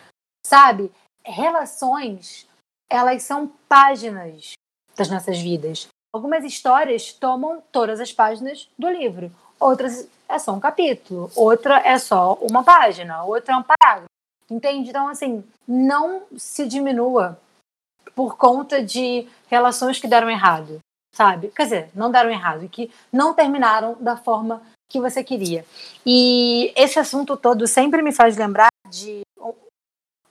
[0.46, 0.90] sabe?
[1.22, 2.46] Relações,
[2.90, 4.52] elas são páginas
[4.96, 5.88] das nossas vidas.
[6.16, 11.98] Algumas histórias tomam todas as páginas do livro, outras é só um capítulo, outra é
[11.98, 14.08] só uma página, outra é um parágrafo.
[14.50, 14.88] Entende?
[14.88, 17.38] Então, assim, não se diminua
[18.14, 20.78] por conta de relações que deram errado,
[21.14, 21.48] sabe?
[21.48, 25.66] Quer dizer, não deram errado, que não terminaram da forma que você queria.
[26.06, 29.20] E esse assunto todo sempre me faz lembrar de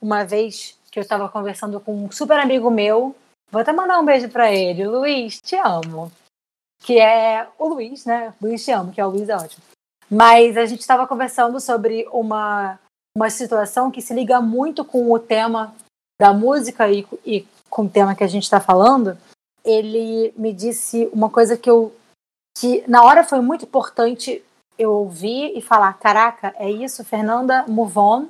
[0.01, 3.15] uma vez que eu estava conversando com um super amigo meu.
[3.51, 4.87] Vou até mandar um beijo para ele.
[4.87, 6.11] Luiz, te amo.
[6.81, 8.33] Que é o Luiz, né?
[8.41, 9.63] Luiz, te amo, que é o Luiz, é ótimo.
[10.09, 12.79] Mas a gente estava conversando sobre uma,
[13.15, 15.73] uma situação que se liga muito com o tema
[16.19, 19.17] da música e, e com o tema que a gente está falando.
[19.63, 21.95] Ele me disse uma coisa que eu
[22.57, 24.43] que na hora foi muito importante
[24.77, 28.27] eu ouvir e falar, caraca, é isso, Fernanda, move on,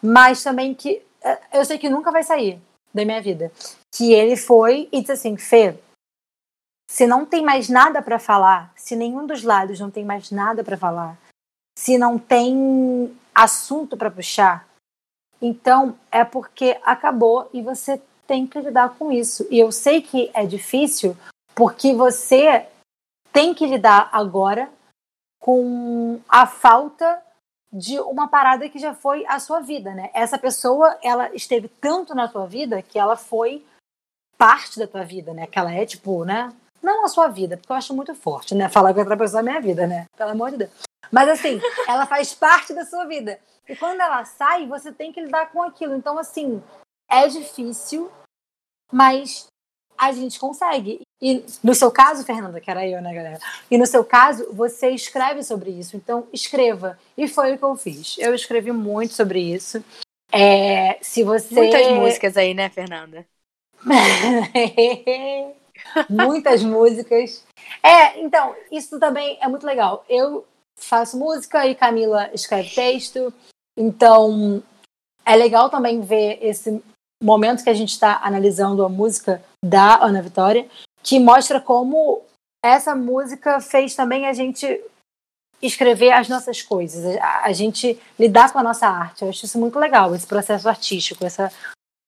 [0.00, 2.58] mas também que é, eu sei que nunca vai sair
[2.92, 3.52] da minha vida.
[3.94, 5.78] Que ele foi e disse assim, Fê,
[6.90, 10.64] se não tem mais nada para falar, se nenhum dos lados não tem mais nada
[10.64, 11.18] para falar,
[11.76, 14.66] se não tem assunto para puxar,
[15.40, 19.46] então é porque acabou e você tem que lidar com isso.
[19.50, 21.16] E eu sei que é difícil
[21.54, 22.66] porque você
[23.32, 24.68] tem que lidar agora
[25.40, 27.22] com a falta
[27.72, 30.10] de uma parada que já foi a sua vida, né?
[30.14, 33.64] Essa pessoa, ela esteve tanto na tua vida que ela foi
[34.36, 35.46] parte da tua vida, né?
[35.46, 36.52] Que ela é tipo, né?
[36.82, 38.68] Não a sua vida, porque eu acho muito forte, né?
[38.68, 40.06] Falar que outra pessoa é minha vida, né?
[40.16, 40.70] Pelo amor de Deus.
[41.10, 43.38] Mas assim, ela faz parte da sua vida.
[43.68, 45.94] E quando ela sai, você tem que lidar com aquilo.
[45.94, 46.62] Então, assim,
[47.10, 48.10] é difícil,
[48.90, 49.46] mas
[49.98, 51.00] a gente consegue.
[51.20, 53.40] E no seu caso, Fernanda, que era eu, né, galera?
[53.70, 55.96] E no seu caso, você escreve sobre isso.
[55.96, 56.96] Então, escreva.
[57.16, 58.16] E foi o que eu fiz.
[58.18, 59.84] Eu escrevi muito sobre isso.
[60.30, 61.54] É, se você...
[61.54, 63.26] Muitas músicas aí, né, Fernanda?
[66.08, 67.44] Muitas músicas.
[67.82, 70.04] É, então, isso também é muito legal.
[70.08, 73.32] Eu faço música e Camila escreve texto.
[73.76, 74.62] Então,
[75.24, 76.82] é legal também ver esse
[77.22, 80.68] momento que a gente está analisando a música da Ana Vitória,
[81.02, 82.22] que mostra como
[82.64, 84.66] essa música fez também a gente
[85.60, 89.22] escrever as nossas coisas, a, gente lidar com a nossa arte.
[89.22, 91.52] Eu acho isso muito legal, esse processo artístico, essa,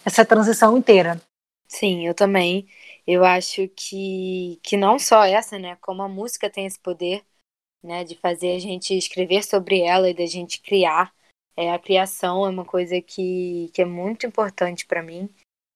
[0.05, 1.20] essa transição inteira.
[1.66, 2.68] Sim, eu também.
[3.07, 7.25] Eu acho que, que não só essa, né, como a música tem esse poder,
[7.83, 11.12] né, de fazer a gente escrever sobre ela e da gente criar
[11.61, 15.29] é, a criação é uma coisa que, que é muito importante para mim.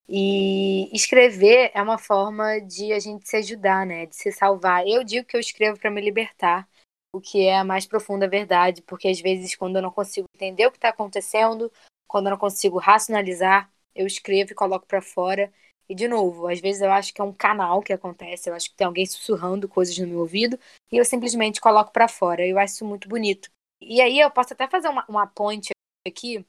[0.08, 4.06] E escrever é uma forma de a gente se ajudar, né?
[4.06, 4.86] De se salvar.
[4.86, 6.66] Eu digo que eu escrevo para me libertar,
[7.12, 10.66] o que é a mais profunda verdade, porque às vezes, quando eu não consigo entender
[10.66, 11.70] o que está acontecendo,
[12.08, 15.52] quando eu não consigo racionalizar, eu escrevo e coloco para fora.
[15.86, 18.70] E, de novo, às vezes eu acho que é um canal que acontece, eu acho
[18.70, 20.58] que tem alguém sussurrando coisas no meu ouvido,
[20.90, 22.46] e eu simplesmente coloco para fora.
[22.46, 23.50] Eu acho isso muito bonito.
[23.86, 25.73] E aí eu posso até fazer uma, uma ponte
[26.06, 26.46] aqui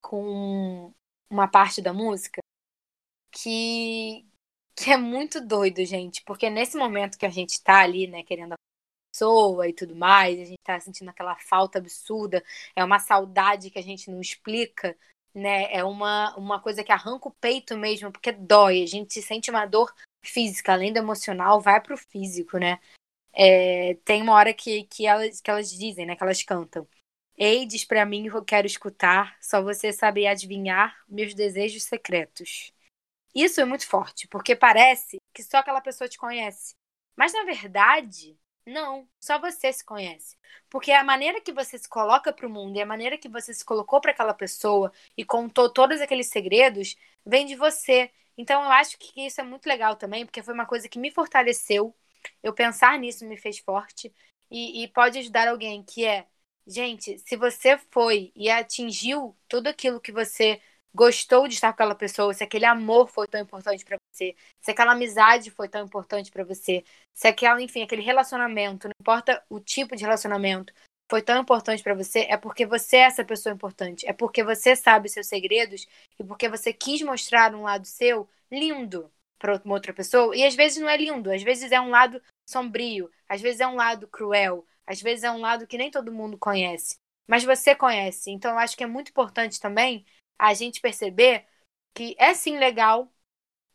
[0.00, 0.92] com
[1.28, 2.40] uma parte da música
[3.32, 4.24] que,
[4.76, 8.52] que é muito doido, gente, porque nesse momento que a gente tá ali, né, querendo
[8.52, 8.56] a
[9.12, 12.44] pessoa e tudo mais, a gente tá sentindo aquela falta absurda,
[12.76, 14.96] é uma saudade que a gente não explica,
[15.34, 19.50] né, é uma, uma coisa que arranca o peito mesmo, porque dói, a gente sente
[19.50, 19.92] uma dor
[20.24, 22.78] física, além do emocional, vai pro físico, né,
[23.32, 26.86] é, tem uma hora que, que, elas, que elas dizem, né, que elas cantam,
[27.36, 32.72] Ei, diz para mim eu quero escutar, só você sabe adivinhar meus desejos secretos.
[33.34, 36.74] Isso é muito forte, porque parece que só aquela pessoa te conhece.
[37.16, 40.36] Mas na verdade, não, só você se conhece.
[40.70, 43.54] Porque a maneira que você se coloca para o mundo e a maneira que você
[43.54, 48.10] se colocou para aquela pessoa e contou todos aqueles segredos vem de você.
[48.38, 51.10] Então eu acho que isso é muito legal também, porque foi uma coisa que me
[51.10, 51.94] fortaleceu.
[52.42, 54.12] Eu pensar nisso me fez forte
[54.50, 56.26] e, e pode ajudar alguém que é
[56.66, 60.60] Gente, se você foi e atingiu tudo aquilo que você
[60.94, 64.70] gostou de estar com aquela pessoa, se aquele amor foi tão importante para você, se
[64.70, 69.60] aquela amizade foi tão importante para você, se aquela, enfim, aquele relacionamento, não importa o
[69.60, 70.72] tipo de relacionamento,
[71.10, 74.74] foi tão importante para você, é porque você é essa pessoa importante, é porque você
[74.74, 75.86] sabe seus segredos
[76.18, 80.78] e porque você quis mostrar um lado seu lindo para outra pessoa, e às vezes
[80.78, 84.64] não é lindo, às vezes é um lado sombrio, às vezes é um lado cruel,
[84.86, 88.30] às vezes é um lado que nem todo mundo conhece, mas você conhece.
[88.30, 90.04] Então eu acho que é muito importante também
[90.38, 91.46] a gente perceber
[91.94, 93.12] que é sim legal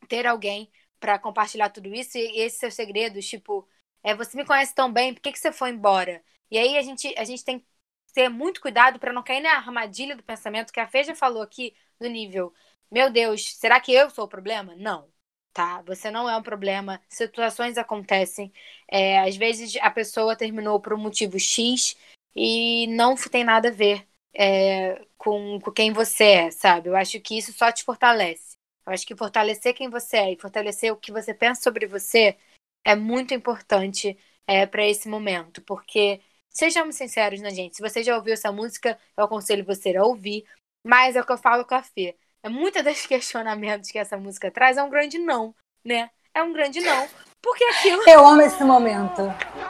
[0.07, 3.67] ter alguém para compartilhar tudo isso e esses seus segredos, tipo,
[4.03, 6.23] é, você me conhece tão bem, por que, que você foi embora?
[6.51, 7.67] E aí a gente, a gente tem que
[8.13, 11.75] ter muito cuidado para não cair na armadilha do pensamento que a Feja falou aqui
[11.99, 12.53] do nível,
[12.91, 14.75] meu Deus, será que eu sou o problema?
[14.75, 15.09] Não
[15.53, 15.81] tá?
[15.83, 17.01] Você não é um problema.
[17.09, 18.51] Situações acontecem.
[18.89, 21.97] É, às vezes a pessoa terminou por um motivo X
[22.35, 26.89] e não tem nada a ver é, com, com quem você é, sabe?
[26.89, 28.53] Eu acho que isso só te fortalece.
[28.85, 32.37] Eu acho que fortalecer quem você é e fortalecer o que você pensa sobre você
[32.85, 37.75] é muito importante é, para esse momento, porque sejamos sinceros, né, gente?
[37.75, 40.43] Se você já ouviu essa música, eu aconselho você a ouvir,
[40.83, 42.17] mas é o que eu falo com a Fê.
[42.41, 46.09] É muitos dos questionamentos que essa música traz é um grande não, né?
[46.33, 47.07] É um grande não.
[47.41, 48.01] Porque aquilo.
[48.07, 49.21] Eu amo esse momento.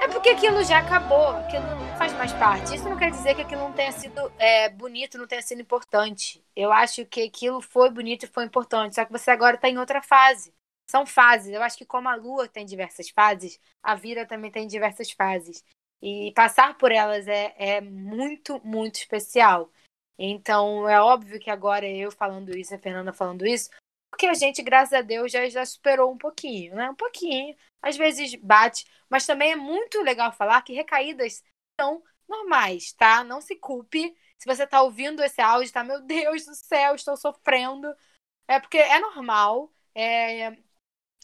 [0.01, 2.75] É porque aquilo já acabou, aquilo não faz mais parte.
[2.75, 6.43] Isso não quer dizer que aquilo não tenha sido é, bonito, não tenha sido importante.
[6.55, 8.95] Eu acho que aquilo foi bonito e foi importante.
[8.95, 10.53] Só que você agora está em outra fase.
[10.89, 11.53] São fases.
[11.53, 15.63] Eu acho que como a Lua tem diversas fases, a vida também tem diversas fases.
[16.01, 19.69] E passar por elas é, é muito, muito especial.
[20.21, 23.69] Então, é óbvio que agora eu falando isso, a Fernanda falando isso,
[24.11, 26.89] porque a gente, graças a Deus, já, já superou um pouquinho, né?
[26.89, 27.55] Um pouquinho.
[27.81, 31.41] Às vezes bate, mas também é muito legal falar que recaídas
[31.79, 33.23] são normais, tá?
[33.23, 34.13] Não se culpe.
[34.37, 35.85] Se você tá ouvindo esse áudio, tá?
[35.85, 37.87] Meu Deus do céu, estou sofrendo.
[38.45, 39.71] É porque é normal.
[39.95, 40.57] É...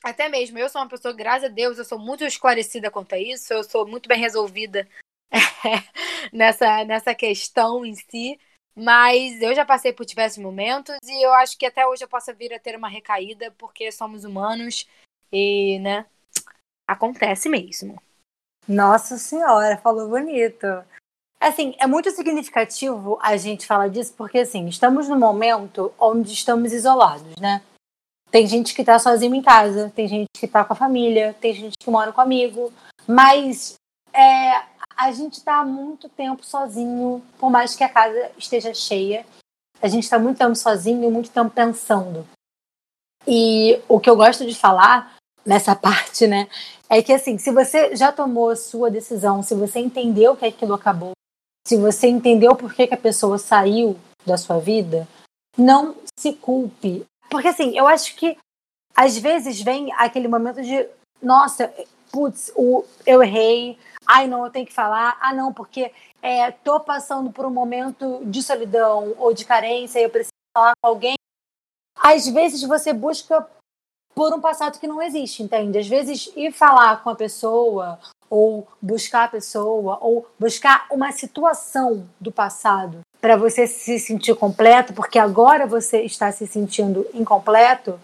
[0.03, 3.19] Até mesmo, eu sou uma pessoa, graças a Deus, eu sou muito esclarecida quanto a
[3.19, 4.88] isso, eu sou muito bem resolvida
[6.31, 8.39] nessa, nessa questão em si.
[8.75, 12.33] Mas eu já passei por diversos momentos e eu acho que até hoje eu possa
[12.33, 14.85] vir a ter uma recaída, porque somos humanos
[15.31, 16.05] e, né,
[16.88, 18.01] acontece mesmo.
[18.67, 20.67] Nossa Senhora, falou bonito.
[21.39, 26.73] Assim, é muito significativo a gente falar disso, porque, assim, estamos num momento onde estamos
[26.73, 27.61] isolados, né?
[28.31, 31.53] Tem gente que tá sozinho em casa, tem gente que tá com a família, tem
[31.53, 32.73] gente que mora com amigo,
[33.07, 33.75] mas
[34.11, 34.63] é,
[34.95, 39.25] a gente está muito tempo sozinho, por mais que a casa esteja cheia.
[39.81, 42.25] A gente está muito tempo sozinho, muito tempo pensando.
[43.27, 46.47] E o que eu gosto de falar nessa parte, né,
[46.89, 50.73] é que assim, se você já tomou a sua decisão, se você entendeu que aquilo
[50.73, 51.12] acabou,
[51.67, 55.08] se você entendeu por que, que a pessoa saiu da sua vida,
[55.58, 57.05] não se culpe.
[57.29, 58.38] Porque assim, eu acho que
[58.95, 60.88] às vezes vem aquele momento de,
[61.21, 61.73] nossa,
[62.12, 62.51] putz,
[63.05, 63.77] eu errei,
[64.08, 65.91] ai não, eu tenho que falar, ah não, porque
[66.22, 70.88] é, tô passando por um momento de solidão ou de carência eu preciso falar com
[70.88, 71.15] alguém.
[71.98, 73.48] Às vezes você busca
[74.13, 75.78] por um passado que não existe, entende?
[75.78, 82.08] Às vezes ir falar com a pessoa ou buscar a pessoa ou buscar uma situação
[82.20, 88.00] do passado para você se sentir completo, porque agora você está se sentindo incompleto,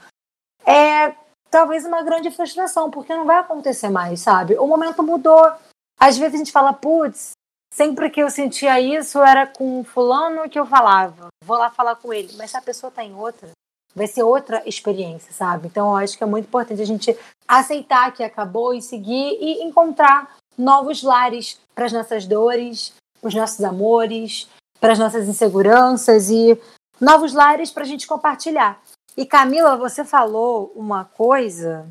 [0.66, 1.14] é
[1.50, 4.58] talvez uma grande frustração, porque não vai acontecer mais, sabe?
[4.58, 5.52] O momento mudou,
[5.99, 7.32] às vezes a gente fala, putz,
[7.73, 11.27] sempre que eu sentia isso era com fulano que eu falava.
[11.45, 12.34] Vou lá falar com ele.
[12.38, 13.49] Mas se a pessoa tá em outra,
[13.95, 15.67] vai ser outra experiência, sabe?
[15.67, 19.63] Então eu acho que é muito importante a gente aceitar que acabou e seguir e
[19.63, 24.47] encontrar novos lares para as nossas dores, os nossos amores,
[24.80, 26.60] para as nossas inseguranças e
[26.99, 28.82] novos lares para a gente compartilhar.
[29.15, 31.86] E Camila, você falou uma coisa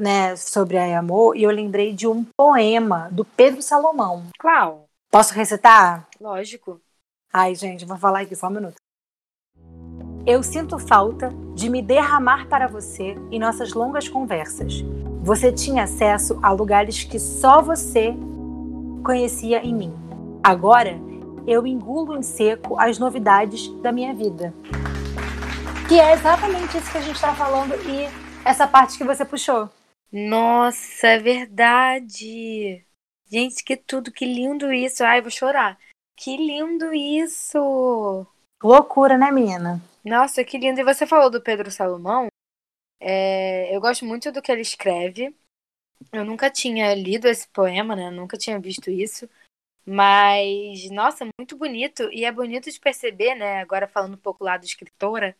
[0.00, 4.24] né, sobre a amor, e eu lembrei de um poema do Pedro Salomão.
[4.40, 4.86] Qual?
[5.10, 6.08] Posso recitar?
[6.20, 6.80] Lógico.
[7.32, 8.76] Ai, gente, vou falar aqui só um minuto.
[10.26, 14.82] Eu sinto falta de me derramar para você em nossas longas conversas.
[15.22, 18.14] Você tinha acesso a lugares que só você
[19.04, 19.92] conhecia em mim.
[20.42, 20.98] Agora,
[21.46, 24.54] eu engulo em seco as novidades da minha vida.
[25.88, 29.70] Que é exatamente isso que a gente está falando e essa parte que você puxou.
[30.12, 32.84] Nossa, é verdade.
[33.26, 35.02] Gente, que tudo, que lindo isso.
[35.02, 35.78] Ai, vou chorar.
[36.16, 38.26] Que lindo isso.
[38.62, 39.82] Loucura, né, menina?
[40.04, 40.80] Nossa, que lindo.
[40.80, 42.28] E você falou do Pedro Salomão.
[43.00, 45.34] É, eu gosto muito do que ele escreve.
[46.12, 48.10] Eu nunca tinha lido esse poema, né?
[48.10, 49.28] Nunca tinha visto isso.
[49.84, 52.08] Mas, nossa, muito bonito.
[52.12, 53.60] E é bonito de perceber, né?
[53.60, 55.36] Agora falando um pouco lá do escritora,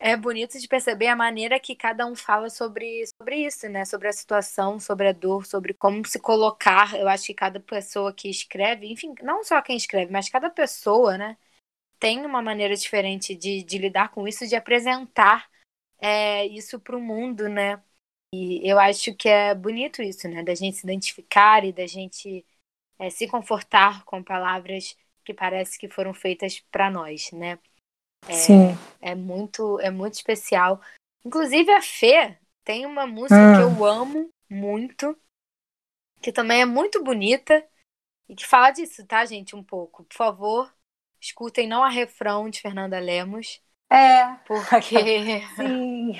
[0.00, 3.84] é bonito de perceber a maneira que cada um fala sobre, sobre isso, né?
[3.84, 6.94] Sobre a situação, sobre a dor, sobre como se colocar.
[6.98, 11.18] Eu acho que cada pessoa que escreve, enfim, não só quem escreve, mas cada pessoa,
[11.18, 11.36] né?
[11.98, 15.48] Tem uma maneira diferente de, de lidar com isso, de apresentar
[16.00, 17.82] é, isso para o mundo, né?
[18.34, 20.42] E eu acho que é bonito isso, né?
[20.42, 22.46] Da gente se identificar e da gente
[22.98, 27.58] é, se confortar com palavras que parece que foram feitas para nós, né?
[28.28, 28.78] É, Sim.
[29.00, 30.80] é muito, é muito especial.
[31.24, 33.56] Inclusive a Fê tem uma música Hum.
[33.56, 35.16] que eu amo muito,
[36.22, 37.66] que também é muito bonita
[38.28, 39.56] e que fala disso, tá, gente?
[39.56, 40.04] Um pouco.
[40.04, 40.72] Por favor,
[41.20, 43.60] escutem não a refrão de Fernanda Lemos,
[43.90, 44.96] É, porque
[45.56, 46.12] sim.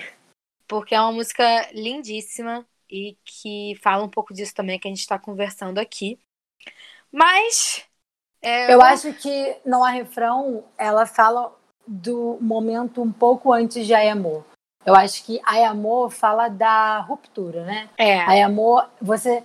[0.66, 5.00] porque é uma música lindíssima e que fala um pouco disso também que a gente
[5.00, 6.18] está conversando aqui.
[7.12, 7.84] Mas
[8.42, 11.56] é, Eu acho que não há refrão, ela fala
[11.90, 14.44] do momento um pouco antes de Ai Amor.
[14.86, 17.90] Eu acho que Ai Amor fala da ruptura, né?
[17.98, 19.42] é, Ai Amor, você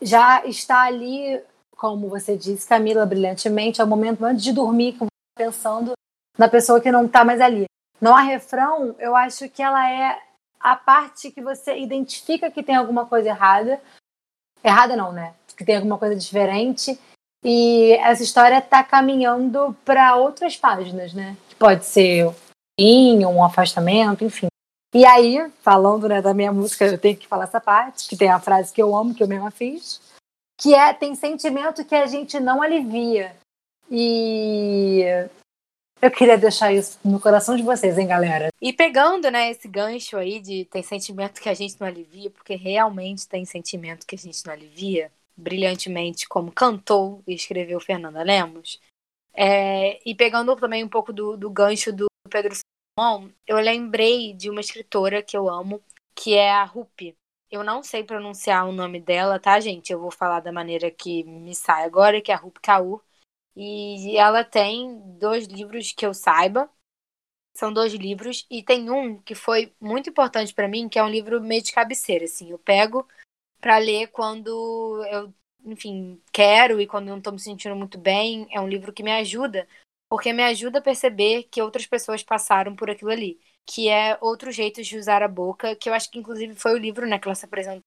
[0.00, 1.42] já está ali,
[1.76, 5.92] como você disse, Camila, brilhantemente, é o momento antes de dormir que você está pensando
[6.38, 7.64] na pessoa que não está mais ali.
[8.00, 10.16] Não há refrão, eu acho que ela é
[10.60, 13.80] a parte que você identifica que tem alguma coisa errada.
[14.62, 15.34] Errada não, né?
[15.56, 16.96] Que tem alguma coisa diferente.
[17.44, 21.36] E essa história está caminhando para outras páginas, né?
[21.58, 22.32] Pode ser
[22.78, 24.46] fim, um afastamento, enfim.
[24.94, 28.30] E aí, falando né, da minha música, eu tenho que falar essa parte, que tem
[28.30, 30.00] a frase que eu amo, que eu mesma fiz,
[30.58, 33.34] que é tem sentimento que a gente não alivia.
[33.90, 35.04] E
[36.00, 38.48] eu queria deixar isso no coração de vocês, hein, galera?
[38.60, 42.54] E pegando, né, esse gancho aí de tem sentimento que a gente não alivia, porque
[42.54, 48.80] realmente tem sentimento que a gente não alivia, brilhantemente como cantou e escreveu Fernanda Lemos.
[49.40, 52.56] É, e pegando também um pouco do, do gancho do Pedro
[52.98, 55.80] Salomão, eu lembrei de uma escritora que eu amo,
[56.12, 57.16] que é a Rupi.
[57.48, 59.92] Eu não sei pronunciar o nome dela, tá, gente?
[59.92, 63.00] Eu vou falar da maneira que me sai agora, que é a Rupi Kaur.
[63.54, 66.68] E ela tem dois livros que eu saiba,
[67.54, 71.08] são dois livros e tem um que foi muito importante para mim, que é um
[71.08, 72.50] livro meio de cabeceira, assim.
[72.50, 73.06] Eu pego
[73.60, 75.32] para ler quando eu,
[75.64, 78.46] enfim, quero e quando não tô me sentindo muito bem.
[78.50, 79.68] É um livro que me ajuda,
[80.08, 84.54] porque me ajuda a perceber que outras pessoas passaram por aquilo ali, que é Outros
[84.56, 87.28] Jeitos de Usar a Boca, que eu acho que inclusive foi o livro, né, que
[87.28, 87.82] ela se apresentou.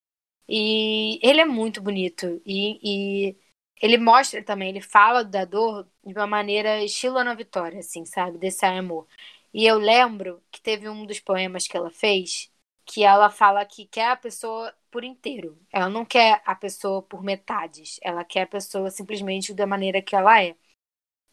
[0.48, 3.38] E ele é muito bonito e, e
[3.82, 8.38] ele mostra também, ele fala da dor de uma maneira estilo Ana Vitória, assim, sabe?
[8.38, 9.08] Desse amor.
[9.54, 12.52] E eu lembro que teve um dos poemas que ela fez
[12.86, 15.58] que ela fala que quer a pessoa por inteiro.
[15.72, 18.00] Ela não quer a pessoa por metades.
[18.04, 20.56] Ela quer a pessoa simplesmente da maneira que ela é.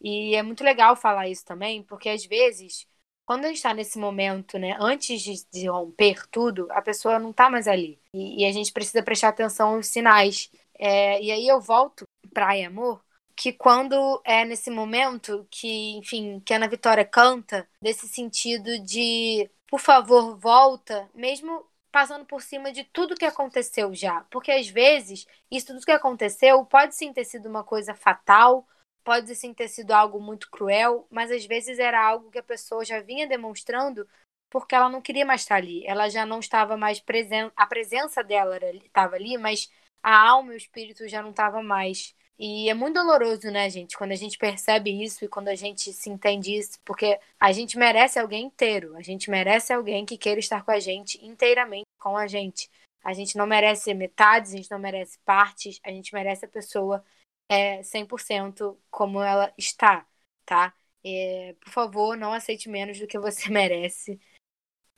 [0.01, 2.87] E é muito legal falar isso também, porque às vezes,
[3.25, 7.31] quando a gente está nesse momento, né, antes de, de romper tudo, a pessoa não
[7.31, 7.99] está mais ali.
[8.13, 10.49] E, e, a gente precisa prestar atenção aos sinais.
[10.77, 13.03] É, e aí eu volto para Ai Amor,
[13.35, 19.49] que quando é nesse momento que, enfim, que a Ana Vitória canta, desse sentido de,
[19.67, 24.21] por favor, volta, mesmo passando por cima de tudo que aconteceu já.
[24.29, 28.67] Porque às vezes, isso tudo que aconteceu pode sim ter sido uma coisa fatal,
[29.03, 32.85] pode sim ter sido algo muito cruel, mas às vezes era algo que a pessoa
[32.85, 34.07] já vinha demonstrando
[34.49, 35.85] porque ela não queria mais estar ali.
[35.85, 39.69] Ela já não estava mais presente, a presença dela estava ali, mas
[40.01, 42.15] a alma e o espírito já não estava mais.
[42.41, 45.91] E é muito doloroso, né, gente, quando a gente percebe isso e quando a gente
[45.91, 50.39] se entende isso, porque a gente merece alguém inteiro, a gente merece alguém que queira
[50.39, 52.69] estar com a gente inteiramente com a gente.
[53.03, 57.03] A gente não merece metades, a gente não merece partes, a gente merece a pessoa
[57.49, 60.05] é, 100% como ela está,
[60.45, 60.73] tá?
[61.03, 64.17] É, por favor, não aceite menos do que você merece.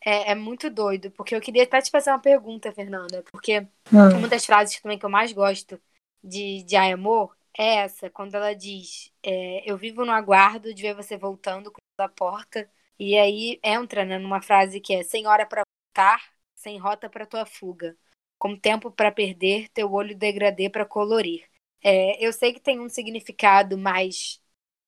[0.03, 3.61] É, é, muito doido, porque eu queria até te fazer uma pergunta, Fernanda, porque
[3.91, 4.17] Hum.
[4.17, 5.81] uma das frases também que eu mais gosto
[6.24, 10.82] de, de Ai Amor é essa, quando ela diz: é, Eu vivo no aguardo de
[10.82, 12.69] ver você voltando da porta.
[12.99, 16.24] E aí entra né, numa frase que é: Sem hora para voltar,
[16.55, 17.97] sem rota para tua fuga,
[18.39, 21.47] com tempo para perder, teu olho degradê para colorir.
[21.84, 24.41] É, eu sei que tem um significado mais,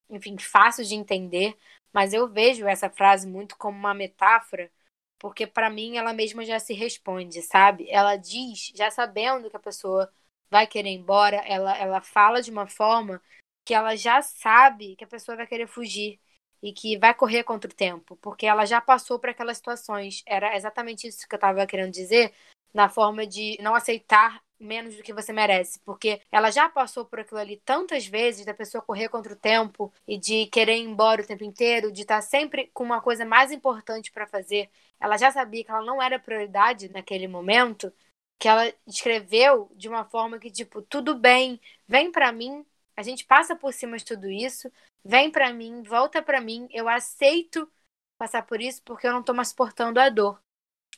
[0.09, 1.57] enfim, fácil de entender,
[1.93, 4.71] mas eu vejo essa frase muito como uma metáfora
[5.19, 7.89] porque para mim ela mesma já se responde, sabe?
[7.89, 10.11] Ela diz, já sabendo que a pessoa
[10.53, 13.19] vai querer ir embora, ela, ela fala de uma forma
[13.65, 16.19] que ela já sabe que a pessoa vai querer fugir
[16.61, 20.21] e que vai correr contra o tempo, porque ela já passou por aquelas situações.
[20.27, 22.33] Era exatamente isso que eu estava querendo dizer,
[22.73, 27.19] na forma de não aceitar menos do que você merece, porque ela já passou por
[27.19, 31.21] aquilo ali tantas vezes da pessoa correr contra o tempo e de querer ir embora
[31.21, 34.69] o tempo inteiro, de estar sempre com uma coisa mais importante para fazer.
[34.99, 37.91] Ela já sabia que ela não era prioridade naquele momento,
[38.43, 43.23] que ela escreveu de uma forma que tipo, tudo bem, vem para mim, a gente
[43.23, 44.69] passa por cima de tudo isso,
[45.01, 47.71] vem para mim, volta para mim, eu aceito
[48.19, 50.41] passar por isso porque eu não tô mais suportando a dor.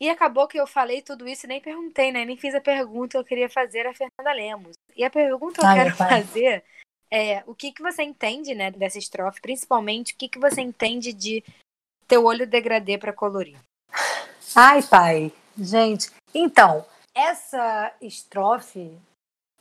[0.01, 2.25] E acabou que eu falei tudo isso e nem perguntei, né?
[2.25, 4.73] Nem fiz a pergunta que eu queria fazer a Fernanda Lemos.
[4.95, 6.63] E a pergunta que eu Ai, quero fazer
[7.11, 11.13] é o que, que você entende, né, dessa estrofe, principalmente o que, que você entende
[11.13, 11.43] de
[12.07, 13.59] teu olho degradê para colorir.
[14.55, 15.31] Ai, pai.
[15.55, 16.83] Gente, então,
[17.15, 18.91] essa estrofe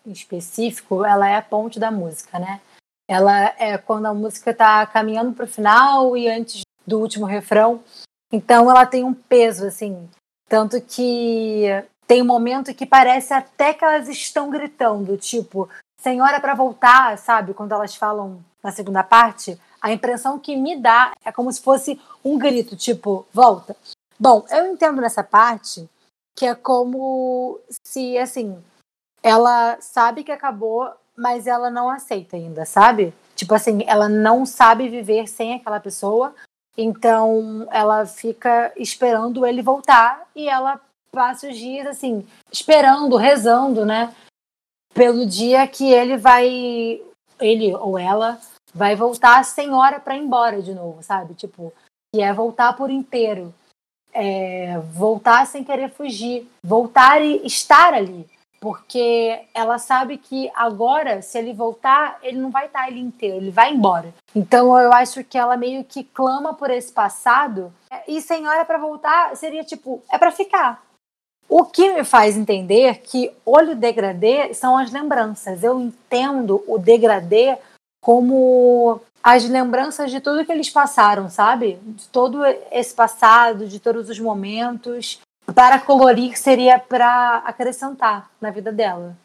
[0.05, 2.61] em específico, ela é a ponte da música, né?
[3.09, 7.83] Ela é quando a música tá caminhando pro final e antes do último refrão.
[8.31, 10.09] Então ela tem um peso, assim.
[10.49, 11.67] Tanto que
[12.07, 17.55] tem um momento que parece até que elas estão gritando, tipo, senhora para voltar, sabe?
[17.55, 22.01] Quando elas falam na segunda parte, a impressão que me dá é como se fosse
[22.25, 23.77] um grito, tipo, volta.
[24.19, 25.89] Bom, eu entendo nessa parte
[26.35, 28.63] que é como se, assim,
[29.23, 33.15] ela sabe que acabou, mas ela não aceita ainda, sabe?
[33.37, 36.35] Tipo assim, ela não sabe viver sem aquela pessoa,
[36.77, 40.81] então ela fica esperando ele voltar e ela
[41.13, 44.15] passa os dias, assim, esperando, rezando, né?
[44.93, 47.01] Pelo dia que ele vai,
[47.41, 48.41] ele ou ela,
[48.75, 51.35] vai voltar sem hora para ir embora de novo, sabe?
[51.35, 51.73] Tipo,
[52.13, 53.55] que é voltar por inteiro
[54.15, 58.27] é, voltar sem querer fugir, voltar e estar ali,
[58.61, 63.51] porque ela sabe que agora, se ele voltar, ele não vai estar ali inteiro, ele
[63.51, 64.15] vai embora.
[64.35, 67.73] Então eu acho que ela meio que clama por esse passado
[68.09, 70.83] e sem hora para voltar seria tipo é para ficar.
[71.47, 75.63] O que me faz entender que olho degradê são as lembranças.
[75.63, 77.59] Eu entendo o degradê
[78.05, 81.79] como as lembranças de tudo que eles passaram, sabe?
[81.83, 85.19] De todo esse passado, de todos os momentos.
[85.55, 89.17] Para colorir seria para acrescentar na vida dela.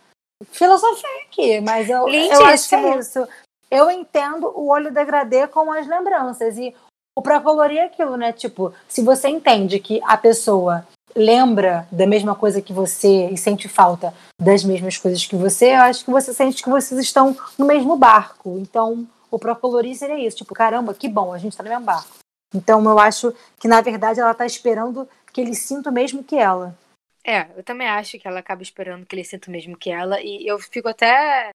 [0.52, 3.28] Filosofia aqui, mas eu, eu acho que é isso.
[3.70, 6.58] Eu entendo o olho degradê com as lembranças.
[6.58, 6.74] E
[7.18, 8.32] o para colorir é aquilo, né?
[8.32, 13.68] Tipo, se você entende que a pessoa lembra da mesma coisa que você e sente
[13.68, 17.66] falta das mesmas coisas que você, eu acho que você sente que vocês estão no
[17.66, 18.58] mesmo barco.
[18.60, 22.20] Então, o procolorir seria isso, tipo, caramba, que bom, a gente tá no mesmo barco.
[22.54, 26.36] Então eu acho que na verdade ela tá esperando que ele sinta o mesmo que
[26.36, 26.78] ela.
[27.24, 30.20] É, eu também acho que ela acaba esperando que ele sinta o mesmo que ela
[30.22, 31.52] e eu fico até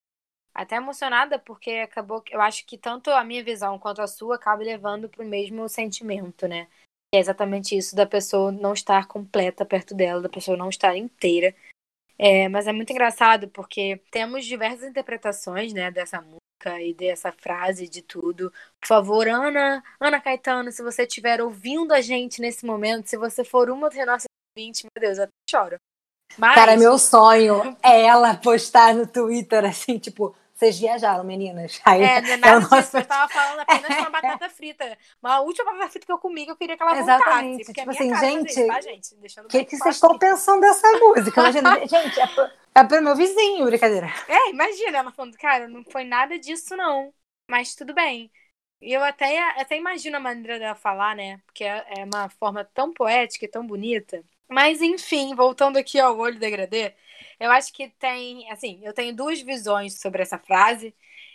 [0.55, 4.63] até emocionada porque acabou eu acho que tanto a minha visão quanto a sua acaba
[4.63, 6.69] levando pro mesmo sentimento, né?
[7.15, 11.55] É exatamente isso da pessoa não estar completa perto dela, da pessoa não estar inteira.
[12.19, 17.89] É, mas é muito engraçado porque temos diversas interpretações, né, dessa música e dessa frase
[17.89, 18.53] de tudo.
[18.81, 23.45] Por favor, Ana, Ana Caetano, se você estiver ouvindo a gente nesse momento, se você
[23.45, 25.77] for uma das nossas ouvintes, meu Deus, eu até choro.
[26.37, 26.57] Mas...
[26.57, 31.81] Cara, meu sonho é ela postar no Twitter assim, tipo, vocês viajaram, meninas.
[31.85, 32.75] Aí, é, não é nada disso.
[32.75, 32.99] Nossa...
[32.99, 34.99] Eu tava falando apenas de uma batata frita.
[35.21, 37.65] Uma última batata frita que eu comi, que eu queria que ela Exatamente.
[37.65, 37.73] voltasse.
[37.73, 39.15] Tipo assim, gente, isso, tá, gente?
[39.41, 41.41] O que, que vocês estão pensando dessa música?
[41.41, 44.07] Imagina, gente, é, pro, é pro meu vizinho, brincadeira.
[44.29, 47.13] É, imagina ela falando, cara, não foi nada disso, não.
[47.51, 48.31] Mas tudo bem.
[48.81, 51.39] E eu até, até imagino a maneira dela falar, né?
[51.47, 54.23] Porque é, é uma forma tão poética e tão bonita.
[54.49, 56.95] Mas, enfim, voltando aqui ao olho degradê,
[57.41, 60.95] eu acho que tem, assim, eu tenho duas visões sobre essa frase.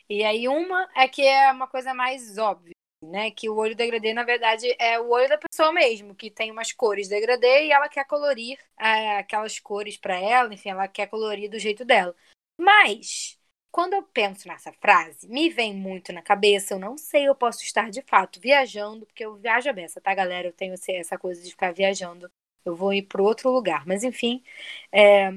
[0.10, 3.32] E aí uma é que é uma coisa mais óbvia, né?
[3.32, 6.72] Que o olho degradê, na verdade, é o olho da pessoa mesmo, que tem umas
[6.72, 11.50] cores degradê e ela quer colorir é, aquelas cores para ela, enfim, ela quer colorir
[11.50, 12.16] do jeito dela.
[12.58, 13.38] Mas
[13.72, 17.64] quando eu penso nessa frase, me vem muito na cabeça, eu não sei, eu posso
[17.64, 20.48] estar de fato viajando, porque eu viajo a beça, tá, galera?
[20.48, 22.30] Eu tenho essa coisa de ficar viajando.
[22.70, 23.86] Eu vou ir para outro lugar.
[23.86, 24.44] Mas, enfim,
[24.92, 25.32] é,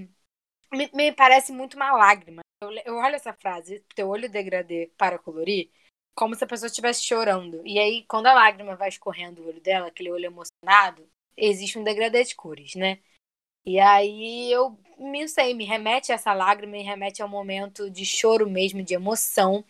[0.73, 2.43] me, me, parece muito uma lágrima.
[2.63, 5.71] Eu, eu olho essa frase, teu olho degradê para colorir,
[6.15, 7.63] como se a pessoa estivesse chorando.
[7.67, 11.85] E aí, quando a lágrima vai escorrendo o olho dela, aquele olho emocionado, existe um
[11.85, 13.01] degradê de cores, né?
[13.65, 17.91] E aí eu me sei, me remete a essa lágrima, me remete a um momento
[17.91, 19.65] de choro mesmo, de emoção.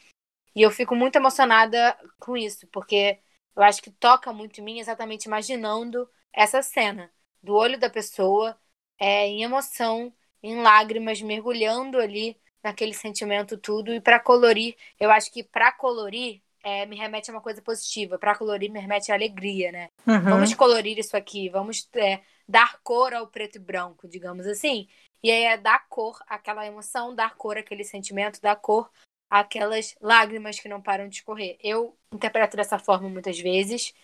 [0.55, 3.21] E eu fico muito emocionada com isso, porque
[3.57, 7.13] eu acho que toca muito em mim exatamente imaginando essa cena
[7.43, 8.57] do olho da pessoa
[8.99, 10.13] é, em emoção,
[10.43, 13.93] em lágrimas, mergulhando ali naquele sentimento tudo.
[13.93, 18.19] E para colorir, eu acho que para colorir é, me remete a uma coisa positiva.
[18.19, 19.89] Para colorir me remete a alegria, né?
[20.07, 20.21] Uhum.
[20.21, 24.87] Vamos colorir isso aqui, vamos é, dar cor ao preto e branco, digamos assim.
[25.23, 28.91] E aí é dar cor àquela emoção, dar cor àquele sentimento, dar cor
[29.31, 31.57] àquelas lágrimas que não param de escorrer.
[31.61, 33.95] Eu interpreto dessa forma muitas vezes.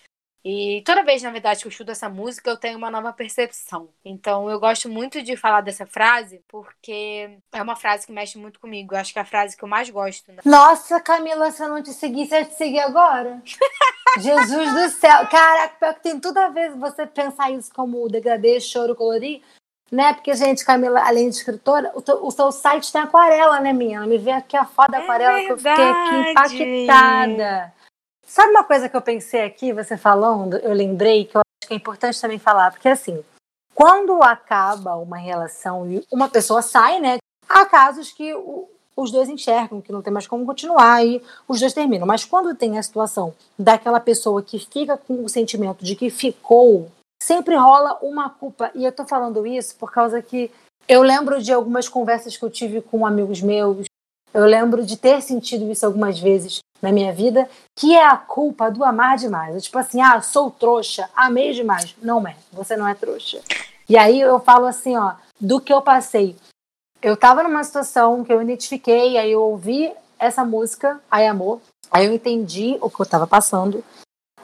[0.44, 3.88] E toda vez, na verdade, que eu estudo essa música, eu tenho uma nova percepção.
[4.04, 8.60] Então, eu gosto muito de falar dessa frase, porque é uma frase que mexe muito
[8.60, 8.94] comigo.
[8.94, 10.32] Eu acho que é a frase que eu mais gosto.
[10.32, 10.38] Né?
[10.44, 13.42] Nossa, Camila, se eu não te seguisse, eu ia te seguir agora.
[14.18, 15.26] Jesus do céu.
[15.26, 19.42] Caraca, pior que tem tudo a ver você pensar isso como degradê, choro, colorir.
[19.90, 20.12] Né?
[20.14, 24.06] Porque, gente, Camila, além de escritora, o, teu- o seu site tem aquarela, né, minha?
[24.06, 26.62] Me vê aqui a foto da É aquarela que eu fiquei aqui verdade.
[26.62, 27.72] impactada.
[28.28, 31.72] Sabe uma coisa que eu pensei aqui, você falando, eu lembrei que eu acho que
[31.72, 33.24] é importante também falar, porque assim,
[33.74, 37.16] quando acaba uma relação e uma pessoa sai, né?
[37.48, 41.58] Há casos que o- os dois enxergam que não tem mais como continuar e os
[41.58, 42.06] dois terminam.
[42.06, 46.90] Mas quando tem a situação daquela pessoa que fica com o sentimento de que ficou,
[47.22, 48.70] sempre rola uma culpa.
[48.74, 50.50] E eu tô falando isso por causa que
[50.86, 53.86] eu lembro de algumas conversas que eu tive com amigos meus.
[54.32, 58.70] Eu lembro de ter sentido isso algumas vezes na minha vida, que é a culpa
[58.70, 59.56] do amar demais.
[59.56, 61.94] É tipo assim, ah, sou trouxa, amei demais.
[62.02, 63.40] Não é, você não é trouxa.
[63.88, 66.36] E aí eu falo assim, ó, do que eu passei.
[67.00, 71.60] Eu tava numa situação que eu identifiquei, aí eu ouvi essa música, Ai Amor,
[71.90, 73.84] aí eu entendi o que eu tava passando.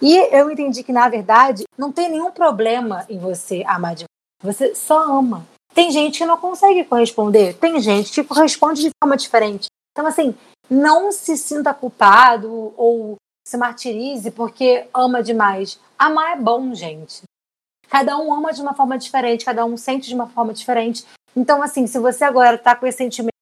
[0.01, 4.09] E eu entendi que, na verdade, não tem nenhum problema em você amar demais.
[4.43, 5.47] Você só ama.
[5.75, 9.66] Tem gente que não consegue corresponder, tem gente que corresponde de forma diferente.
[9.91, 10.35] Então, assim,
[10.70, 13.16] não se sinta culpado ou
[13.47, 15.79] se martirize porque ama demais.
[15.99, 17.22] Amar é bom, gente.
[17.89, 21.05] Cada um ama de uma forma diferente, cada um sente de uma forma diferente.
[21.37, 23.35] Então, assim, se você agora tá com esse sentimento,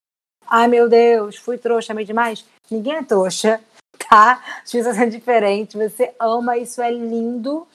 [0.47, 3.61] ai meu Deus, fui trouxa, amei demais, ninguém é trouxa,
[4.09, 4.43] tá?
[4.65, 7.67] As pessoas são diferentes, você ama, isso é lindo.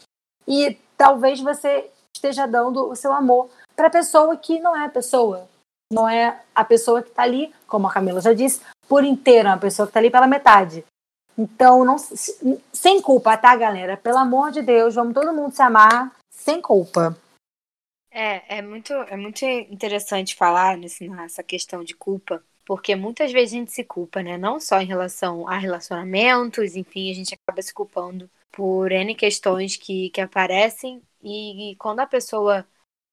[0.48, 5.48] E talvez você esteja dando o seu amor para pessoa que não é a pessoa.
[5.94, 8.60] Não é a pessoa que tá ali, como a Camila já disse,
[8.90, 10.84] por inteiro, é uma pessoa que tá ali pela metade.
[11.38, 13.96] Então, não, se- sem culpa, tá, galera?
[13.96, 17.16] Pelo amor de Deus, vamos todo mundo se amar sem culpa.
[18.12, 23.54] É, é muito, é muito interessante falar nesse, nessa questão de culpa, porque muitas vezes
[23.54, 24.38] a gente se culpa, né?
[24.38, 29.76] Não só em relação a relacionamentos, enfim, a gente acaba se culpando por N questões
[29.78, 32.66] que, que aparecem e, e quando a pessoa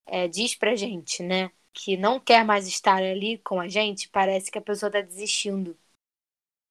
[0.07, 4.51] é, diz pra gente, né, que não quer mais estar ali com a gente, parece
[4.51, 5.77] que a pessoa tá desistindo.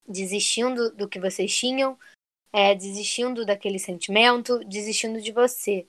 [0.07, 1.97] Desistindo do que vocês tinham,
[2.51, 5.87] é, desistindo daquele sentimento, desistindo de você.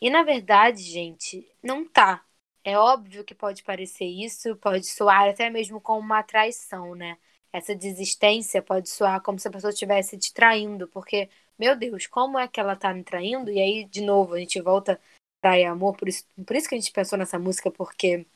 [0.00, 2.24] E na verdade, gente, não tá.
[2.64, 7.18] É óbvio que pode parecer isso, pode soar até mesmo como uma traição, né?
[7.52, 11.28] Essa desistência pode soar como se a pessoa estivesse te traindo, porque,
[11.58, 13.50] meu Deus, como é que ela tá me traindo?
[13.50, 15.00] E aí, de novo, a gente volta
[15.40, 18.26] pra e amor, por isso, por isso que a gente pensou nessa música, porque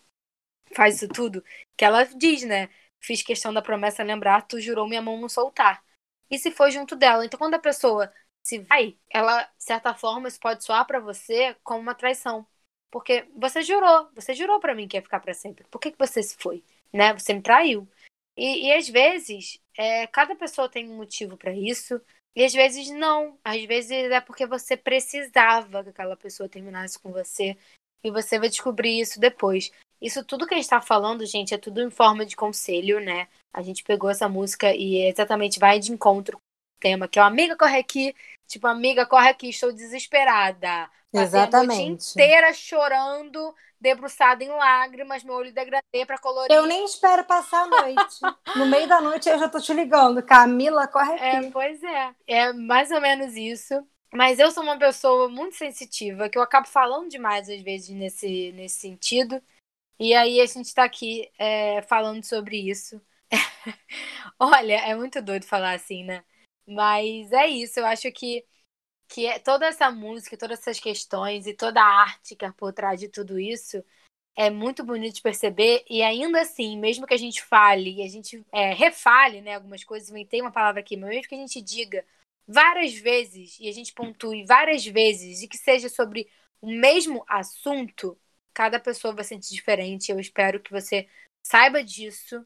[0.75, 1.45] faz isso tudo,
[1.77, 2.69] que ela diz, né?
[3.01, 5.85] Fiz questão da promessa lembrar, tu jurou minha mão não soltar.
[6.31, 7.25] E se foi junto dela.
[7.25, 11.55] Então, quando a pessoa se vai, ela, de certa forma, isso pode soar pra você
[11.63, 12.47] como uma traição.
[12.91, 15.65] Porque você jurou, você jurou pra mim que ia ficar pra sempre.
[15.69, 16.65] Por que, que você se foi?
[16.93, 17.13] Né?
[17.15, 17.89] Você me traiu.
[18.37, 22.01] E, e às vezes, é, cada pessoa tem um motivo pra isso.
[22.37, 23.39] E às vezes não.
[23.45, 27.57] Às vezes é porque você precisava que aquela pessoa terminasse com você.
[28.03, 29.71] E você vai descobrir isso depois.
[30.01, 33.29] Isso tudo que a gente tá falando, gente, é tudo em forma de conselho, né?
[33.53, 36.39] A gente pegou essa música e exatamente vai de encontro
[36.85, 38.15] tema, que é o Amiga Corre Aqui.
[38.47, 40.69] Tipo, amiga, corre aqui, estou desesperada.
[41.11, 42.11] Passei a noite Exatamente.
[42.11, 46.55] inteira chorando, debruçada em lágrimas, meu olho degradê pra colorir.
[46.55, 48.21] Eu nem espero passar a noite.
[48.55, 50.23] No meio da noite eu já tô te ligando.
[50.23, 51.51] Camila, corre É, aqui.
[51.51, 52.15] pois é.
[52.27, 53.85] É mais ou menos isso.
[54.13, 58.53] Mas eu sou uma pessoa muito sensitiva, que eu acabo falando demais às vezes nesse,
[58.53, 59.43] nesse sentido.
[59.99, 63.01] E aí a gente tá aqui é, falando sobre isso.
[64.39, 66.23] Olha, é muito doido falar assim, né?
[66.67, 68.45] Mas é isso, eu acho que,
[69.09, 72.73] que é, toda essa música, todas essas questões e toda a arte que é por
[72.73, 73.85] trás de tudo isso
[74.37, 75.85] é muito bonito de perceber.
[75.89, 79.85] E ainda assim, mesmo que a gente fale e a gente é, refale né, algumas
[79.85, 82.05] coisas, inventei uma palavra aqui, mas mesmo que a gente diga
[82.47, 86.29] várias vezes e a gente pontue várias vezes e que seja sobre
[86.61, 88.19] o mesmo assunto,
[88.53, 90.11] cada pessoa vai sentir diferente.
[90.11, 91.09] Eu espero que você
[91.47, 92.45] saiba disso,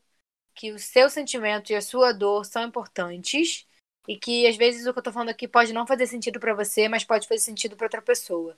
[0.54, 3.67] que o seu sentimento e a sua dor são importantes
[4.08, 6.54] e que às vezes o que eu tô falando aqui pode não fazer sentido pra
[6.54, 8.56] você, mas pode fazer sentido pra outra pessoa.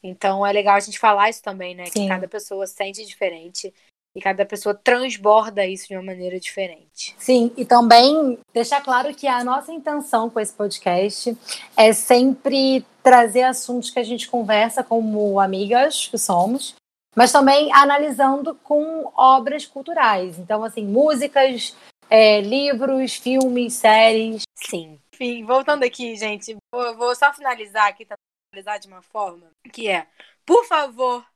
[0.00, 1.86] Então é legal a gente falar isso também, né?
[1.86, 2.02] Sim.
[2.02, 3.74] Que cada pessoa sente diferente
[4.14, 7.14] e cada pessoa transborda isso de uma maneira diferente.
[7.18, 11.36] Sim, e também deixar claro que a nossa intenção com esse podcast
[11.76, 16.74] é sempre trazer assuntos que a gente conversa como amigas que somos,
[17.16, 20.38] mas também analisando com obras culturais.
[20.38, 21.74] Então, assim, músicas,
[22.12, 24.42] é, livros, filmes, séries.
[24.54, 25.00] Sim.
[25.14, 28.16] Enfim, voltando aqui, gente, vou, vou só finalizar aqui, tentar
[28.50, 30.06] finalizar de uma forma que é,
[30.44, 31.26] por favor,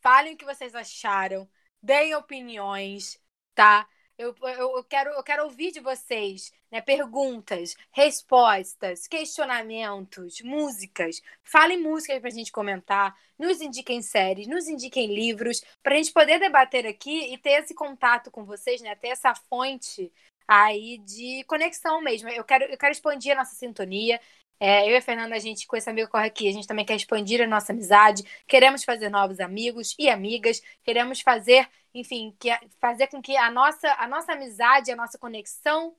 [0.00, 1.48] falem o que vocês acharam,
[1.82, 3.18] deem opiniões,
[3.56, 3.88] tá?
[4.20, 11.22] Eu, eu, eu quero, eu quero ouvir de vocês né, perguntas, respostas, questionamentos, músicas.
[11.42, 16.12] Falem músicas para a gente comentar, nos indiquem séries, nos indiquem livros, para a gente
[16.12, 20.12] poder debater aqui e ter esse contato com vocês, né, ter essa fonte
[20.46, 22.28] aí de conexão mesmo.
[22.28, 24.20] Eu quero, eu quero expandir a nossa sintonia.
[24.62, 26.84] É, eu e a Fernanda, a gente, com esse amigo corre aqui, a gente também
[26.84, 28.22] quer expandir a nossa amizade.
[28.46, 30.60] Queremos fazer novos amigos e amigas.
[30.84, 35.96] Queremos fazer, enfim, que, fazer com que a nossa, a nossa amizade, a nossa conexão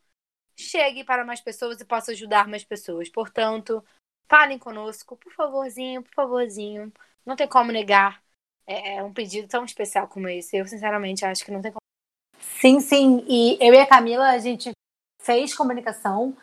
[0.56, 3.10] chegue para mais pessoas e possa ajudar mais pessoas.
[3.10, 3.84] Portanto,
[4.30, 6.94] falem conosco, por favorzinho, por favorzinho.
[7.26, 8.22] Não tem como negar
[8.68, 10.56] é, é um pedido tão especial como esse.
[10.56, 11.82] Eu, sinceramente, acho que não tem como.
[12.40, 13.26] Sim, sim.
[13.28, 14.72] E eu e a Camila, a gente
[15.22, 16.36] fez comunicação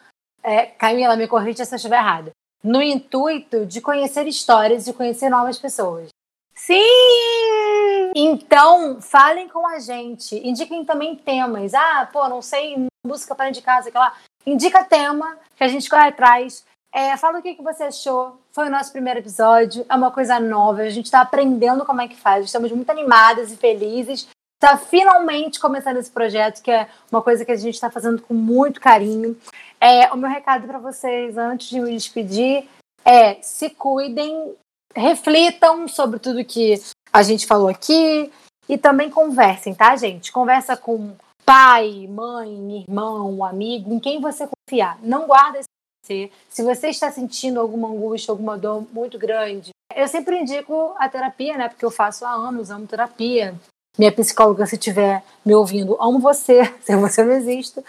[0.43, 2.31] é, Camila, me corrija se eu estiver errada.
[2.63, 6.09] No intuito de conhecer histórias e conhecer novas pessoas.
[6.55, 8.13] Sim!
[8.17, 10.37] Então, falem com a gente.
[10.47, 11.73] Indiquem também temas.
[11.73, 14.13] Ah, pô, não sei música para indicar, sei lá.
[14.45, 16.65] Indica tema que a gente corre atrás.
[16.93, 18.41] É, fala o que, que você achou.
[18.53, 19.87] Foi o nosso primeiro episódio.
[19.89, 20.83] É uma coisa nova.
[20.83, 22.47] A gente está aprendendo como é que faz.
[22.47, 24.27] Estamos muito animadas e felizes.
[24.61, 28.35] Está finalmente começando esse projeto, que é uma coisa que a gente está fazendo com
[28.35, 29.37] muito carinho.
[29.81, 32.69] É, o meu recado para vocês, antes de me despedir,
[33.05, 34.55] é se cuidem,
[34.95, 36.75] reflitam sobre tudo que
[37.13, 38.33] a gente falou aqui
[38.69, 40.33] e também conversem, tá, gente?
[40.33, 41.15] Conversa com
[41.45, 44.99] pai, mãe, irmão, amigo, em quem você confiar.
[45.03, 45.69] Não guarda isso
[46.09, 46.31] você.
[46.49, 51.57] Se você está sentindo alguma angústia, alguma dor muito grande, eu sempre indico a terapia,
[51.57, 51.69] né?
[51.69, 53.55] Porque eu faço há anos, amo terapia.
[53.99, 57.83] Minha psicóloga, se estiver me ouvindo, amo você, se você não existe.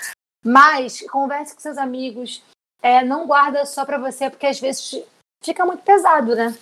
[0.44, 2.44] Mas converse com seus amigos.
[2.82, 5.04] É, não guarda só para você, porque às vezes
[5.44, 6.58] fica muito pesado, né?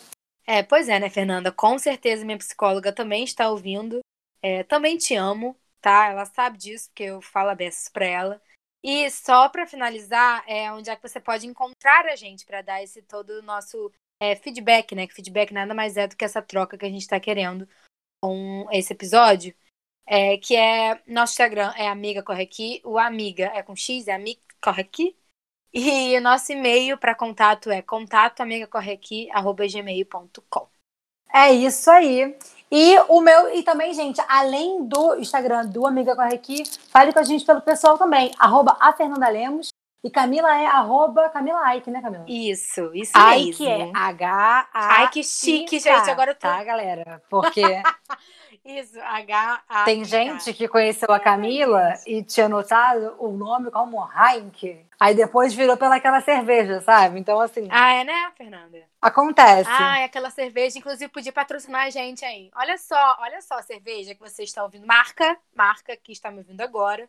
[0.46, 1.52] É, pois é, né, Fernanda?
[1.52, 4.00] Com certeza minha psicóloga também está ouvindo.
[4.42, 6.08] É, também te amo, tá?
[6.08, 8.42] Ela sabe disso, porque eu falo beços pra ela.
[8.84, 12.82] E só para finalizar, é onde é que você pode encontrar a gente para dar
[12.82, 15.06] esse todo o nosso é, feedback, né?
[15.06, 17.68] Que feedback nada mais é do que essa troca que a gente está querendo
[18.22, 19.54] com esse episódio
[20.08, 24.14] é, que é nosso Instagram é Amiga Corre Aqui, o Amiga é com X, é
[24.14, 25.16] Amiga Corre Aqui.
[25.74, 30.68] E o nosso e-mail para contato é contatoamigacorreaqui@gmail.com.
[31.34, 32.38] É isso aí.
[32.72, 37.20] E o meu e também, gente, além do Instagram do Amiga Corre Aqui, fale com
[37.20, 39.68] a gente pelo pessoal também, arroba a Fernanda Lemos.
[40.04, 42.24] E Camila é arroba Camila Ike, né, Camila?
[42.28, 43.92] Isso, isso Ike mesmo.
[43.96, 46.10] é H A Ai, que chique, gente.
[46.10, 46.42] Agora eu tô...
[46.42, 47.22] Tá, galera?
[47.30, 47.62] Porque
[48.68, 53.98] Isso, H A tem gente que conheceu a Camila e tinha notado o nome como
[54.12, 54.86] Heineken.
[55.00, 57.18] Aí depois virou pelaquela cerveja, sabe?
[57.18, 57.70] Então, assim.
[57.72, 58.84] Ah, é, né, Fernanda?
[59.02, 59.70] Acontece.
[59.72, 62.52] Ah, é aquela cerveja, inclusive, podia patrocinar a gente aí.
[62.54, 64.86] Olha só, olha só a cerveja que você está ouvindo.
[64.86, 67.08] Marca, marca que está me ouvindo agora.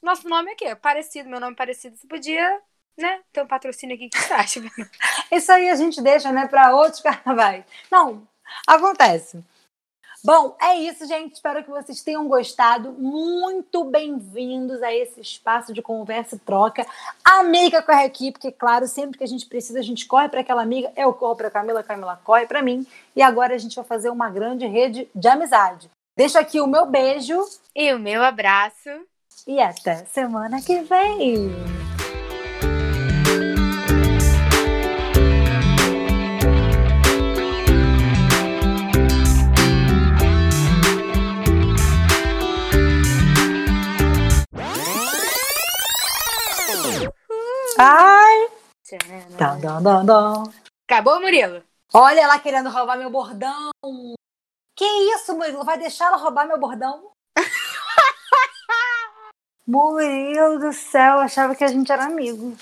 [0.00, 1.98] Nosso nome aqui é parecido, meu nome é parecido.
[1.98, 2.60] Você podia,
[2.96, 4.60] né, ter um patrocínio aqui que você acha?
[5.30, 7.62] Isso aí a gente deixa, né, para outros carnavais.
[7.90, 8.26] Não,
[8.66, 9.44] acontece.
[10.24, 11.34] Bom, é isso, gente.
[11.34, 12.92] Espero que vocês tenham gostado.
[12.92, 16.86] Muito bem-vindos a esse espaço de conversa e troca.
[17.22, 20.40] A amiga corre aqui, porque, claro, sempre que a gente precisa, a gente corre para
[20.40, 20.90] aquela amiga.
[20.96, 22.86] Eu corro para Camila, a Camila corre para mim.
[23.14, 25.90] E agora a gente vai fazer uma grande rede de amizade.
[26.16, 27.38] Deixo aqui o meu beijo.
[27.76, 28.88] E o meu abraço.
[29.46, 31.50] E até semana que vem.
[47.78, 48.50] Ai!
[49.36, 50.52] Dão, dão, dão, dão.
[50.88, 51.62] Acabou, Murilo?
[51.92, 53.70] Olha ela querendo roubar meu bordão.
[54.76, 55.64] Que isso, Murilo?
[55.64, 57.10] Vai deixar ela roubar meu bordão?
[59.66, 62.56] Murilo do céu, eu achava que a gente era amigo.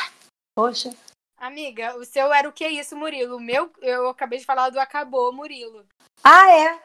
[0.54, 0.94] Poxa.
[1.36, 3.36] Amiga, o seu era o que isso, Murilo?
[3.36, 5.84] O meu, eu acabei de falar do acabou, Murilo.
[6.22, 6.80] Ah, é?